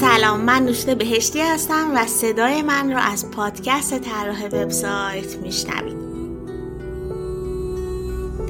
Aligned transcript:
سلام 0.00 0.40
من 0.40 0.62
نوشته 0.62 0.94
بهشتی 0.94 1.40
هستم 1.40 1.90
و 1.94 2.06
صدای 2.06 2.62
من 2.62 2.92
رو 2.92 2.98
از 2.98 3.30
پادکست 3.30 3.98
طراح 3.98 4.46
وبسایت 4.46 5.36
میشنوید. 5.36 6.02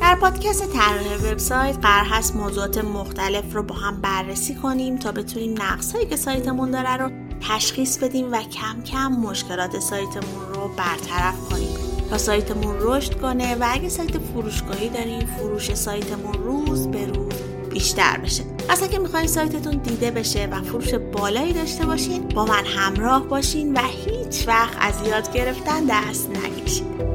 در 0.00 0.15
پادکست 0.15 0.73
طراح 0.73 1.33
وبسایت 1.33 1.78
قرار 1.83 2.06
هست 2.06 2.37
موضوعات 2.37 2.84
مختلف 2.84 3.55
رو 3.55 3.62
با 3.62 3.75
هم 3.75 4.00
بررسی 4.00 4.55
کنیم 4.55 4.97
تا 4.97 5.12
بتونیم 5.12 5.62
نقصهایی 5.62 6.06
که 6.06 6.17
سایتمون 6.17 6.70
داره 6.70 6.97
رو 6.97 7.11
تشخیص 7.48 7.98
بدیم 7.98 8.33
و 8.33 8.43
کم 8.43 8.83
کم 8.83 9.12
مشکلات 9.12 9.78
سایتمون 9.78 10.55
رو 10.55 10.69
برطرف 10.77 11.48
کنیم. 11.50 11.69
تا 12.11 12.19
سایتمون 12.19 12.77
رشد 12.81 13.20
کنه 13.20 13.55
و 13.55 13.69
اگه 13.70 13.89
سایت 13.89 14.19
فروشگاهی 14.19 14.89
داریم 14.89 15.27
فروش 15.27 15.75
سایتمون 15.75 16.34
روز 16.34 16.89
به 16.89 17.06
روز 17.06 17.34
بیشتر 17.70 18.19
بشه. 18.19 18.52
پس 18.68 18.82
اگه 18.82 18.98
می‌خواین 18.98 19.27
سایتتون 19.27 19.77
دیده 19.77 20.10
بشه 20.10 20.46
و 20.46 20.62
فروش 20.62 20.94
بالایی 20.94 21.52
داشته 21.52 21.86
باشین 21.86 22.28
با 22.28 22.44
من 22.44 22.64
همراه 22.66 23.28
باشین 23.28 23.74
و 23.74 23.80
هیچ 23.80 24.48
وقت 24.48 24.77
از 24.80 25.08
یاد 25.08 25.32
گرفتن 25.32 25.84
دست 25.91 26.30
نکشین. 26.30 27.11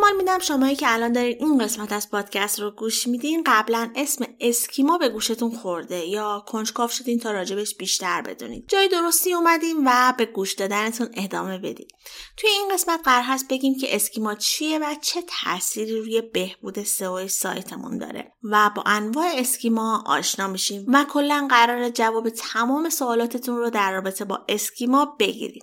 احتمال 0.00 0.16
میدم 0.16 0.38
شمایی 0.38 0.76
که 0.76 0.92
الان 0.92 1.12
دارین 1.12 1.36
این 1.40 1.58
قسمت 1.58 1.92
از 1.92 2.10
پادکست 2.10 2.60
رو 2.60 2.70
گوش 2.70 3.06
میدین 3.06 3.42
قبلا 3.46 3.92
اسم 3.96 4.24
اسکیما 4.40 4.98
به 4.98 5.08
گوشتون 5.08 5.50
خورده 5.50 6.06
یا 6.06 6.44
کنجکاف 6.46 6.92
شدین 6.92 7.18
تا 7.18 7.32
راجبش 7.32 7.74
بیشتر 7.74 8.22
بدونید. 8.22 8.68
جای 8.68 8.88
درستی 8.88 9.34
اومدیم 9.34 9.76
و 9.86 10.14
به 10.18 10.26
گوش 10.26 10.52
دادنتون 10.52 11.08
ادامه 11.14 11.58
بدیم 11.58 11.88
توی 12.36 12.50
این 12.50 12.68
قسمت 12.72 13.00
قرار 13.04 13.22
هست 13.22 13.48
بگیم 13.48 13.78
که 13.80 13.96
اسکیما 13.96 14.34
چیه 14.34 14.78
و 14.78 14.94
چه 15.02 15.22
تأثیری 15.28 16.00
روی 16.00 16.20
بهبود 16.20 16.82
سئو 16.82 17.28
سایتمون 17.28 17.98
داره 17.98 18.32
و 18.42 18.70
با 18.76 18.82
انواع 18.86 19.26
اسکیما 19.34 20.02
آشنا 20.06 20.46
میشیم 20.46 20.84
و 20.88 21.04
کلا 21.04 21.46
قرار 21.50 21.88
جواب 21.88 22.28
تمام 22.28 22.88
سوالاتتون 22.88 23.56
رو 23.56 23.70
در 23.70 23.92
رابطه 23.92 24.24
با 24.24 24.44
اسکیما 24.48 25.16
بگیریم. 25.18 25.62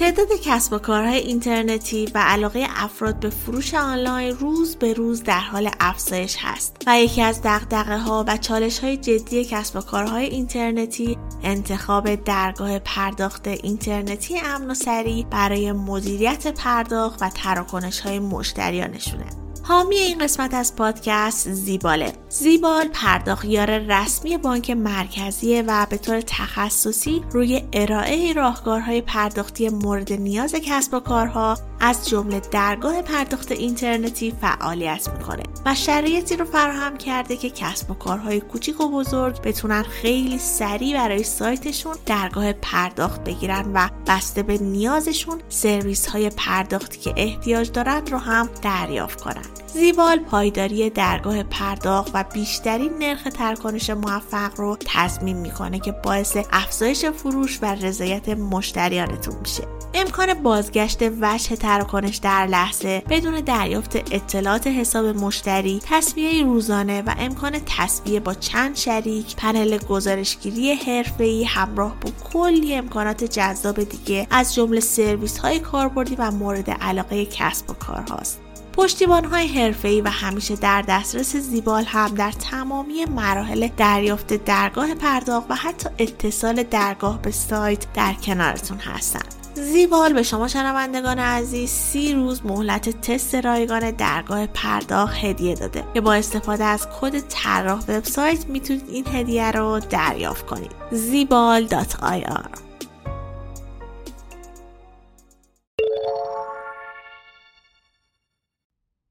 تعداد 0.00 0.28
کسب 0.44 0.72
و 0.72 0.78
کارهای 0.78 1.18
اینترنتی 1.18 2.10
و 2.14 2.18
علاقه 2.18 2.66
افراد 2.76 3.20
به 3.20 3.30
فروش 3.30 3.74
آنلاین 3.74 4.36
روز 4.36 4.76
به 4.76 4.92
روز 4.92 5.22
در 5.22 5.40
حال 5.40 5.70
افزایش 5.80 6.36
هست 6.38 6.76
و 6.86 7.00
یکی 7.00 7.22
از 7.22 7.42
دقدقه 7.42 7.98
ها 7.98 8.24
و 8.28 8.36
چالش 8.36 8.78
های 8.78 8.96
جدی 8.96 9.44
کسب 9.44 9.76
و 9.76 9.80
کارهای 9.80 10.24
اینترنتی 10.24 11.18
انتخاب 11.42 12.14
درگاه 12.14 12.78
پرداخت 12.78 13.48
اینترنتی 13.48 14.38
امن 14.38 14.70
و 14.70 14.74
سریع 14.74 15.26
برای 15.30 15.72
مدیریت 15.72 16.46
پرداخت 16.46 17.22
و 17.22 17.30
تراکنش 17.34 18.00
های 18.00 18.18
مشتریانشونه. 18.18 19.49
حامی 19.70 19.96
این 19.96 20.18
قسمت 20.18 20.54
از 20.54 20.76
پادکست 20.76 21.50
زیباله. 21.52 22.12
زیبال 22.28 22.88
پرداخیار 22.88 23.78
رسمی 23.78 24.36
بانک 24.36 24.70
مرکزیه 24.70 25.64
و 25.66 25.86
به 25.90 25.98
طور 25.98 26.20
تخصصی 26.20 27.24
روی 27.32 27.62
ارائه 27.72 28.32
راهکارهای 28.32 29.00
پرداختی 29.00 29.68
مورد 29.68 30.12
نیاز 30.12 30.54
کسب 30.54 30.94
و 30.94 31.00
کارها 31.00 31.58
از 31.80 32.08
جمله 32.08 32.40
درگاه 32.40 33.02
پرداخت 33.02 33.52
اینترنتی 33.52 34.34
فعالیت 34.40 35.08
می‌کنه 35.18 35.42
و 35.66 35.74
شرایطی 35.74 36.36
رو 36.36 36.44
فراهم 36.44 36.96
کرده 36.96 37.36
که 37.36 37.50
کسب 37.50 37.90
و 37.90 37.94
کارهای 37.94 38.40
کوچیک 38.40 38.80
و 38.80 38.90
بزرگ 38.90 39.42
بتونن 39.42 39.82
خیلی 39.82 40.38
سریع 40.38 40.94
برای 40.94 41.22
سایتشون 41.22 41.96
درگاه 42.06 42.52
پرداخت 42.52 43.24
بگیرن 43.24 43.70
و 43.74 43.88
بسته 44.06 44.42
به 44.42 44.58
نیازشون 44.58 45.40
سرویس 45.48 46.06
های 46.06 46.30
پرداختی 46.30 46.98
که 46.98 47.14
احتیاج 47.16 47.72
دارند 47.72 48.10
رو 48.10 48.18
هم 48.18 48.48
دریافت 48.62 49.20
کنن. 49.20 49.59
زیبال 49.66 50.18
پایداری 50.18 50.90
درگاه 50.90 51.42
پرداخت 51.42 52.10
و 52.14 52.24
بیشترین 52.34 52.98
نرخ 52.98 53.22
ترکنش 53.22 53.90
موفق 53.90 54.50
رو 54.56 54.76
تضمین 54.86 55.36
می‌کنه 55.36 55.78
که 55.78 55.92
باعث 55.92 56.36
افزایش 56.52 57.04
فروش 57.04 57.58
و 57.62 57.74
رضایت 57.74 58.28
مشتریانتون 58.28 59.34
میشه 59.40 59.64
امکان 59.94 60.34
بازگشت 60.34 60.98
وجه 61.20 61.56
تراکنش 61.56 62.16
در 62.16 62.46
لحظه 62.46 63.02
بدون 63.08 63.40
دریافت 63.40 63.96
اطلاعات 63.96 64.66
حساب 64.66 65.06
مشتری 65.06 65.80
تصویه 65.84 66.44
روزانه 66.44 67.02
و 67.02 67.14
امکان 67.18 67.52
تصویه 67.66 68.20
با 68.20 68.34
چند 68.34 68.76
شریک 68.76 69.36
پنل 69.36 69.78
گزارشگیری 69.78 70.72
حرفه‌ای 70.72 71.44
همراه 71.44 71.96
با 72.00 72.10
کلی 72.32 72.74
امکانات 72.74 73.24
جذاب 73.24 73.84
دیگه 73.84 74.26
از 74.30 74.54
جمله 74.54 74.80
سرویس 74.80 75.38
های 75.38 75.58
کاربردی 75.58 76.16
و 76.18 76.30
مورد 76.30 76.70
علاقه 76.70 77.26
کسب 77.26 77.70
و 77.70 77.72
کار 77.72 78.04
هاست. 78.10 78.49
پشتیبان 78.72 79.24
های 79.24 79.46
حرفه‌ای 79.46 80.00
و 80.00 80.08
همیشه 80.08 80.56
در 80.56 80.82
دسترس 80.82 81.36
زیبال 81.36 81.84
هم 81.84 82.14
در 82.14 82.32
تمامی 82.32 83.04
مراحل 83.04 83.68
دریافت 83.76 84.44
درگاه 84.44 84.94
پرداخت 84.94 85.50
و 85.50 85.54
حتی 85.54 85.88
اتصال 85.98 86.62
درگاه 86.62 87.22
به 87.22 87.30
سایت 87.30 87.86
در 87.94 88.12
کنارتون 88.12 88.78
هستند. 88.78 89.34
زیبال 89.54 90.12
به 90.12 90.22
شما 90.22 90.48
شنوندگان 90.48 91.18
عزیز 91.18 91.70
سی 91.70 92.14
روز 92.14 92.46
مهلت 92.46 93.00
تست 93.00 93.34
رایگان 93.34 93.90
درگاه 93.90 94.46
پرداخت 94.46 95.24
هدیه 95.24 95.54
داده 95.54 95.84
که 95.94 96.00
با 96.00 96.14
استفاده 96.14 96.64
از 96.64 96.86
کد 97.00 97.18
طراح 97.18 97.80
وبسایت 97.88 98.46
می‌تونید 98.46 98.88
این 98.88 99.04
هدیه 99.12 99.50
رو 99.50 99.80
دریافت 99.80 100.46
کنید 100.46 100.70
زیبال.ir 100.90 102.69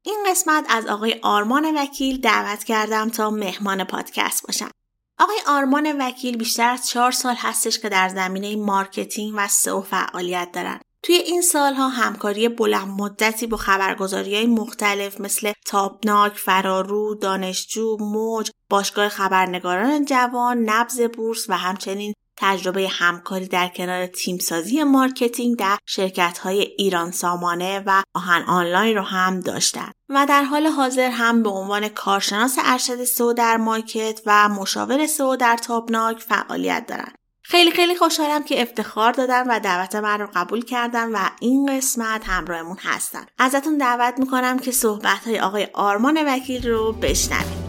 این 0.09 0.20
قسمت 0.28 0.66
از 0.70 0.86
آقای 0.88 1.20
آرمان 1.22 1.78
وکیل 1.78 2.22
دعوت 2.22 2.63
کردم 2.63 3.10
تا 3.10 3.30
مهمان 3.30 3.84
پادکست 3.84 4.48
باشم 4.48 4.69
آقای 5.19 5.38
آرمان 5.48 6.01
وکیل 6.01 6.38
بیشتر 6.38 6.69
از 6.69 6.88
چهار 6.88 7.12
سال 7.12 7.36
هستش 7.38 7.80
که 7.80 7.89
در 7.89 8.10
زمینه 8.10 8.56
marketing 8.56 9.34
و 9.38 9.48
SEO 9.48 9.81
فعالیت 9.81 10.50
دارند. 10.54 10.81
توی 11.04 11.16
این 11.16 11.42
سالها 11.42 11.89
همکاری 11.89 12.50
بلند 12.50 12.88
مدتی 12.88 13.48
با 13.48 13.57
خبرگزاری 13.57 14.36
های 14.36 14.45
مختلف 14.45 15.22
مثل 15.22 15.51
تابناک، 15.66 16.34
فرارو، 16.34 17.16
دانشجو، 17.16 17.98
موج، 18.00 18.51
باشگاه 18.69 19.10
خبرنگاران 19.10 20.06
جوان، 20.06 20.57
نبض 20.57 21.01
بورس 21.01 21.50
و 21.50 21.57
همچنین 21.57 22.13
تجربه 22.41 22.88
همکاری 22.88 23.47
در 23.47 23.68
کنار 23.68 24.06
تیمسازی 24.06 24.83
marketing 24.84 25.57
در 25.57 25.77
شرکت 25.86 26.38
های 26.38 26.59
ایران 26.59 27.12
سامانه 27.12 27.83
و 27.86 28.03
آهن 28.13 28.41
آنلاین 28.41 28.95
رو 28.97 29.03
هم 29.03 29.39
داشتند 29.39 29.94
و 30.09 30.25
در 30.30 30.44
حال 30.44 30.68
حاضر 30.68 31.09
هم 31.09 31.44
به 31.44 31.50
عنوان 31.50 31.88
کارشناس 31.88 32.57
ارشد 32.65 33.03
SEO 33.04 33.34
در 33.33 33.57
مارکت 33.57 34.21
و 34.25 34.50
مشاور 34.50 35.07
SEO 35.07 35.36
در 35.36 35.57
تابناک 35.57 36.19
فعالیت 36.19 36.86
دارند. 36.88 37.15
خیلی 37.41 37.71
خیلی 37.71 37.95
خوشحالم 37.95 38.44
که 38.44 38.62
افتخار 38.62 39.12
دادن 39.12 39.47
و 39.47 39.59
دعوت 39.59 39.95
من 39.95 40.19
رو 40.19 40.27
قبول 40.36 40.65
کردن 40.65 41.12
و 41.12 41.30
این 41.39 41.77
قسمت 41.77 42.21
همراهمون 42.25 42.77
هستن. 42.80 43.25
ازتون 43.38 43.77
دعوت 43.77 44.13
می‌کنم 44.19 44.59
که 44.59 44.71
صحبت 44.71 45.27
های 45.27 45.39
آقای 45.39 45.68
آرمان 45.74 46.27
وکیل 46.27 46.68
رو 46.68 46.91
بشنویم. 46.91 47.69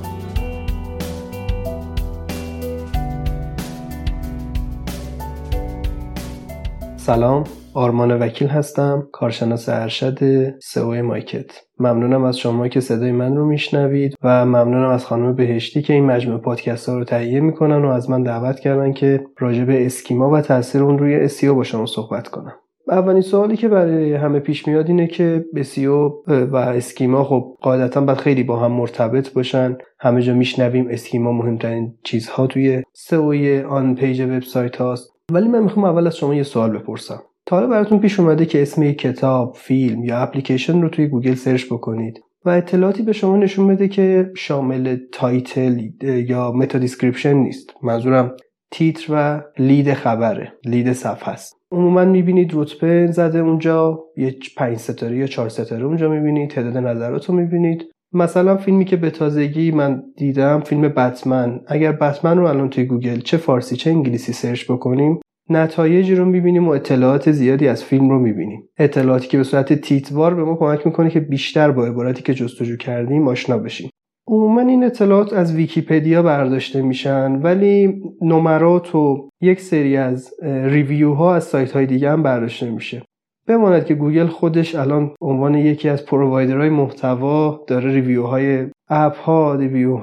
سلام 7.01 7.45
آرمان 7.75 8.19
وکیل 8.19 8.49
هستم 8.49 9.09
کارشناس 9.13 9.69
ارشد 9.69 10.19
سئو 10.59 11.03
مایکت. 11.03 11.51
ممنونم 11.79 12.25
از 12.25 12.39
شما 12.39 12.69
که 12.69 12.81
صدای 12.81 13.13
من 13.13 13.37
رو 13.37 13.47
میشنوید 13.47 14.15
و 14.23 14.47
ممنونم 14.47 14.89
از 14.89 15.07
خانم 15.07 15.35
بهشتی 15.35 15.83
که 15.83 15.93
این 15.93 16.05
مجموعه 16.05 16.41
پادکست 16.41 16.89
ها 16.89 16.99
رو 16.99 17.05
تهیه 17.05 17.41
می‌کنن 17.41 17.85
و 17.85 17.89
از 17.89 18.11
من 18.11 18.23
دعوت 18.23 18.61
کردن 18.61 18.93
که 18.93 19.25
راجع 19.39 19.65
به 19.65 19.87
اسکیما 19.87 20.31
و 20.31 20.41
تاثیر 20.41 20.83
اون 20.83 20.99
روی 20.99 21.17
اسیو 21.17 21.55
با 21.55 21.63
شما 21.63 21.87
صحبت 21.87 22.29
کنم. 22.29 22.53
اولین 22.89 23.23
سوالی 23.23 23.57
که 23.57 23.69
برای 23.69 24.15
همه 24.15 24.41
پیش 24.41 24.69
میاد 24.69 24.89
اینه 24.89 25.07
که 25.07 25.45
SEO 25.55 26.11
و 26.27 26.57
schema 26.57 27.25
خب 27.25 27.57
قاعدتا 27.61 28.01
باید 28.01 28.19
خیلی 28.19 28.43
با 28.43 28.57
هم 28.57 28.73
مرتبط 28.73 29.33
باشن. 29.33 29.77
همه 30.01 30.23
جا 30.23 30.35
میشنویم 30.35 30.89
schema 30.91 31.33
مهمترین 31.33 31.95
چیزها 32.05 32.47
توی 32.47 32.83
SEO 32.93 33.33
on-page 33.69 34.21
وبسایت 34.21 34.77
هاست. 34.77 35.20
ولی 35.31 35.49
من 35.49 35.63
می‌خوام 35.63 35.85
اول 35.85 36.07
از 36.07 36.17
شما 36.17 36.35
یه 36.35 36.43
سوال 36.43 36.79
بپرسم. 36.79 37.23
تا 37.47 37.57
حالا 37.57 37.69
براتون 37.69 37.99
پیش 37.99 38.21
اومده 38.21 38.47
که 38.47 38.63
اسم 38.63 38.83
یک 38.83 38.99
کتاب، 38.99 39.57
فیلم 39.57 40.05
یا 40.05 40.19
اپلیکیشن 40.19 40.83
رو 40.83 40.89
توی 40.89 41.07
گوگل 41.07 41.35
search 41.35 41.67
بکنید 41.67 42.21
و 42.45 42.51
اطلاعاتی 42.51 43.03
به 43.03 43.13
شما 43.13 43.37
نشون 43.37 43.67
بده 43.67 43.89
که 43.89 44.31
شامل 44.37 44.97
title 45.13 45.81
یا 46.03 46.53
meta 46.53 46.79
description 46.79 47.33
نیست. 47.33 47.71
منظورم 47.83 48.33
تیتر 48.71 49.13
و 49.13 49.43
لید 49.59 49.95
خبره 49.95 50.53
لید 50.65 50.93
صفحه 50.93 51.29
است. 51.29 51.57
عموما 51.73 52.05
می‌بینید 52.05 52.51
رتبه 52.55 53.07
زده 53.07 53.39
اونجا 53.39 54.05
یه 54.17 54.37
پنج 54.57 54.77
ستاره 54.77 55.17
یا 55.17 55.27
چهار 55.27 55.49
ستاره 55.49 55.85
اونجا 55.85 56.09
می‌بینید 56.09 56.51
تعداد 56.51 56.77
نظرات 56.77 57.27
رو 57.27 57.35
می‌بینید. 57.35 57.85
مثلا 58.13 58.57
فیلمی 58.57 58.85
که 58.85 58.97
به 58.97 59.11
تازگی 59.11 59.71
من 59.71 60.03
دیدم 60.17 60.61
فیلم 60.61 60.89
بتمن. 60.89 61.61
اگر 61.67 61.93
بتمن 61.93 62.39
رو 62.39 62.47
الان 62.47 62.71
توی 62.71 62.85
گوگل 62.85 63.21
چه 63.21 63.37
فارسی 63.37 63.77
چه 63.77 63.91
انگلیسی 63.91 64.33
search 64.33 64.71
بکنیم 64.71 65.21
نتایجی 65.51 66.15
رو 66.15 66.25
می‌بینیم 66.25 66.69
و 66.69 66.71
اطلاعات 66.71 67.33
زیادی 67.33 67.69
از 67.69 67.85
فیلم 67.85 68.11
رو 68.11 68.19
می‌بینیم. 68.19 68.69
اطلاعاتی 68.79 69.29
که 69.29 69.37
به 69.37 69.45
صورت 69.45 69.73
تیتروار 69.73 70.35
به 70.35 70.45
ما 70.45 70.57
کمک 70.57 70.87
می‌کنه 70.87 71.11
که 71.11 71.21
بیشتر 71.21 71.71
با 71.71 71.87
عبارتی 71.87 72.23
که 72.23 72.35
جستجو 72.35 72.77
کردیم 72.77 73.29
آشنا 73.29 73.59
بشیم. 73.59 73.91
عموما 74.29 74.61
این 74.61 74.85
اطلاعات 74.85 75.33
از 75.33 75.55
ویکیپدیا 75.55 76.23
برداشته 76.23 76.83
میشن 76.83 77.33
ولی 77.33 78.03
نمرات 78.23 78.95
و 78.95 79.29
یک 79.41 79.61
سری 79.61 79.97
از 79.97 80.35
review 80.43 81.13
ها 81.13 81.35
از 81.35 81.45
سایت 81.45 81.73
های 81.73 81.87
دیگه 81.87 82.11
هم 82.11 82.23
برداشته 82.23 82.71
میشه. 82.71 83.03
بماند 83.51 83.85
که 83.85 83.95
گوگل 83.95 84.27
خودش 84.27 84.75
الان 84.75 85.11
عنوان 85.21 85.55
یکی 85.55 85.89
از 85.89 86.07
provider 86.07 86.56
های 86.56 86.69
محتوا 86.69 87.65
داره 87.67 87.93
review 87.93 88.27
های 88.27 88.67
app 88.89 89.17
ها 89.17 89.55
review 89.55 89.97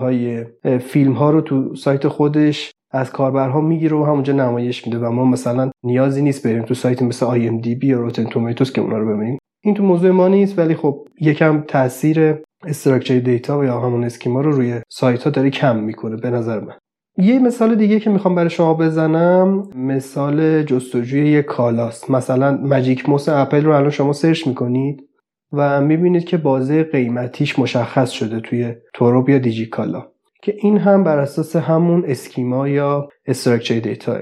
فیلم 0.80 1.14
ها 1.14 1.32
رو 1.32 1.42
تو 1.42 1.76
سایت 1.76 2.08
خودش 2.08 2.72
از 2.92 3.12
کاربرها 3.12 3.62
می‌گیره 3.62 3.98
و 3.98 4.04
همونجا 4.04 4.34
نمایش 4.34 4.88
میده 4.88 5.00
و 5.00 5.12
ما 5.12 5.26
مثلا 5.26 5.72
نیازی 5.84 6.22
نیست 6.22 6.48
بریم 6.48 6.64
تو 6.64 6.74
سایت 6.74 7.02
مثل 7.02 7.26
IMDb 7.26 7.84
یا 7.84 8.00
Rotten 8.00 8.24
Tomatoes 8.24 8.72
که 8.72 8.82
اونا 8.82 8.98
رو 8.98 9.16
ببینیم. 9.16 9.38
این 9.64 9.74
تو 9.74 9.84
موضوع 9.84 10.12
ما 10.12 10.28
نیست 10.28 10.60
ولی 10.60 10.76
خب 10.76 11.08
یکم 11.22 11.62
تاثیر 11.62 12.36
structure 12.66 13.20
data 13.20 13.60
و 13.60 13.64
یا 13.64 13.80
همون 13.80 14.04
schema 14.04 14.42
رو 14.42 14.52
روی 14.52 14.82
سایت 14.90 15.24
ها 15.24 15.30
داره 15.30 15.50
کم 15.50 15.80
می‌کنه 15.80 16.16
به 16.16 16.30
نظر 16.30 16.60
من. 16.60 16.74
یه 17.18 17.40
مثال 17.40 17.76
دیگه 17.76 18.00
که 18.00 18.10
می‌خوام 18.10 18.36
برای 18.36 18.50
شما 18.50 18.74
بزنم 18.74 19.70
مثال 19.76 20.64
جستجوی 20.64 21.30
یک 21.30 21.46
کالاست. 21.46 22.12
مثلا 22.12 22.58
Magic 22.58 23.10
Mouse 23.10 23.30
اپل 23.30 23.64
رو 23.64 23.72
الان 23.72 23.90
شما 23.90 24.14
search 24.14 24.48
می‌کنید 24.48 25.04
و 25.54 25.82
می‌بینید 25.82 26.26
که 26.26 26.38
بازه 26.38 26.84
قیمتیش 26.84 27.60
مشخص 27.60 28.10
شده 28.10 28.40
توی 28.40 28.74
توروب 28.94 29.30
یا 29.30 29.38
دیجی 29.38 29.66
کالا 29.66 30.06
که 30.42 30.56
این 30.62 30.78
هم 30.78 31.04
بر 31.04 31.20
اساس 31.20 31.56
همون 31.56 32.04
schema 32.08 32.68
یا 32.68 33.10
structure 33.26 33.80
data 33.80 34.20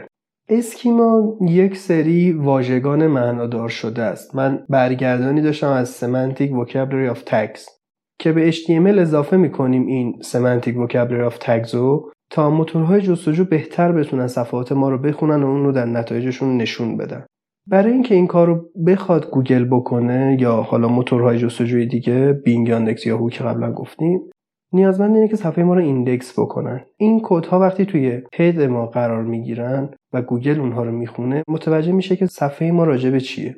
schema 0.50 1.38
یک 1.42 1.78
سری 1.78 2.32
واژگان 2.32 3.08
معنادار 3.08 3.70
شده 3.70 4.02
است. 4.02 4.36
من 4.36 4.60
برگردانی 4.70 5.42
داشتم 5.42 5.70
از 5.70 5.90
semantic 5.90 6.52
vocabulary 6.52 7.16
of 7.16 7.20
tags 7.20 7.62
که 8.20 8.32
به 8.32 8.52
HTML 8.52 8.98
اضافه 8.98 9.38
می‌کنیم 9.38 9.86
این 9.86 10.22
semantic 10.22 10.76
vocabulary 10.76 11.34
of 11.34 11.38
tags 11.38 11.74
رو. 11.74 12.12
تا 12.36 12.50
موتورهای 12.50 13.02
جستجو 13.02 13.46
بهتر 13.46 13.92
بتونن 13.92 14.28
صفحات 14.28 14.72
ما 14.72 14.90
رو 14.90 14.98
بخونن 14.98 15.44
و 15.44 15.48
اون 15.48 15.64
رو 15.64 15.72
در 15.72 15.86
نتایجشون 15.86 16.58
نشون 16.58 16.98
بدن. 16.98 17.26
برای 17.68 17.92
اینکه 17.92 18.16
این 18.16 18.28
کار 18.28 18.48
رو 18.48 18.70
بخواد 18.88 19.30
گوگل 19.30 19.66
بکنه 19.66 20.38
یا 20.40 20.56
حالا 20.56 20.88
موتورهای 20.88 21.38
جستجوی 21.38 21.86
دیگه 21.86 22.42
بینگ 22.46 22.68
یاندکس 22.68 23.06
یاهو 23.06 23.30
که 23.30 23.44
قبلا 23.44 23.72
گفتیم 23.72 24.20
نیازمند 24.74 25.16
اینه 25.16 25.28
که 25.28 25.36
صفحه 25.36 25.64
ما 25.64 25.74
رو 25.74 25.82
index 25.82 26.40
بکنن. 26.40 26.86
این 26.98 27.20
کدها 27.20 27.60
وقتی 27.60 27.86
توی 27.86 28.22
head 28.34 28.62
ما 28.62 28.86
قرار 28.86 29.24
می‌گیرن 29.24 29.90
و 30.14 30.22
گوگل 30.22 30.60
اونها 30.60 30.84
رو 30.84 30.92
می‌خونه 30.92 31.44
متوجه 31.48 31.92
میشه 31.92 32.16
که 32.16 32.26
صفحه 32.26 32.72
ما 32.72 32.84
راجع 32.84 33.10
به 33.10 33.20
چیه. 33.20 33.56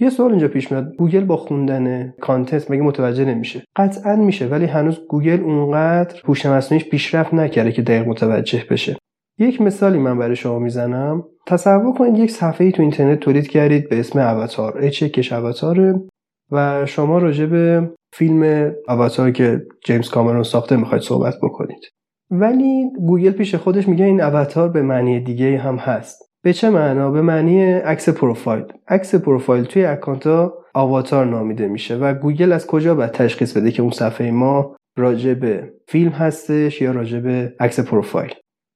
یه 0.00 0.10
سوال 0.10 0.30
اینجا 0.30 0.48
پیش 0.48 0.72
میاد. 0.72 0.96
گوگل 0.98 1.24
با 1.24 1.36
خوندن 1.36 2.14
content 2.20 2.70
مگه 2.70 2.82
متوجه 2.82 3.24
نمیشه؟ 3.24 3.62
قطعا 3.76 4.16
میشه 4.16 4.46
ولی 4.46 4.64
هنوز 4.64 5.00
گوگل 5.08 5.40
اونقدر 5.40 6.20
هوش 6.24 6.46
مصنوعیش 6.46 6.88
پیشرفت 6.88 7.34
نکرده 7.34 7.72
که 7.72 7.82
دقیق 7.82 8.08
متوجه 8.08 8.64
بشه. 8.70 8.96
یک 9.38 9.60
مثالی 9.60 9.98
من 9.98 10.18
برای 10.18 10.36
شما 10.36 10.58
می‌زنم. 10.58 11.24
تصور 11.46 11.92
کنید 11.92 12.18
یک 12.18 12.30
صفحه 12.30 12.70
تو 12.70 12.82
اینترنت 12.82 13.20
تولید 13.20 13.48
کردید 13.48 13.88
به 13.88 14.00
اسم 14.00 14.18
اواتار 14.18 14.78
H1 14.78 15.04
ش 15.04 15.32
اواتاره 15.32 15.94
و 16.52 16.86
شما 16.86 17.18
راجع 17.18 17.46
به 17.46 17.90
فیلم 18.12 18.72
اواتار 18.88 19.30
که 19.30 19.62
جیمز 19.84 20.08
کامرون 20.08 20.42
ساخته 20.42 20.76
می‌خواید 20.76 21.02
صحبت 21.02 21.34
بکنید. 21.42 21.80
ولی 22.30 22.90
گوگل 23.06 23.30
پیش 23.30 23.54
خودش 23.54 23.88
میگه 23.88 24.04
این 24.04 24.20
اواتار 24.20 24.68
به 24.68 24.82
معنی 24.82 25.20
دیگه 25.20 25.58
هم 25.58 25.76
هست. 25.76 26.29
به 26.42 26.52
چه 26.52 26.70
معنا؟ 26.70 27.10
به 27.10 27.22
معنی 27.22 27.72
عکس 27.72 28.08
پروفایل. 28.08 28.64
عکس 28.88 29.14
پروفایل 29.14 29.64
توی 29.64 29.84
اکانت 29.84 30.26
ها 30.26 30.54
آواتار 30.74 31.26
نامیده 31.26 31.68
میشه 31.68 31.96
و 31.96 32.14
گوگل 32.14 32.52
از 32.52 32.66
کجا 32.66 32.94
باید 32.94 33.10
تشخیص 33.10 33.56
بده 33.56 33.70
که 33.70 33.82
اون 33.82 33.90
صفحه 33.90 34.30
ما 34.30 34.76
راجع 34.96 35.34
به 35.34 35.72
فیلم 35.88 36.10
هستش 36.10 36.82
یا 36.82 36.92
راجع 36.92 37.20
به 37.20 37.54
عکس 37.60 37.80
پروفایل؟ 37.80 38.30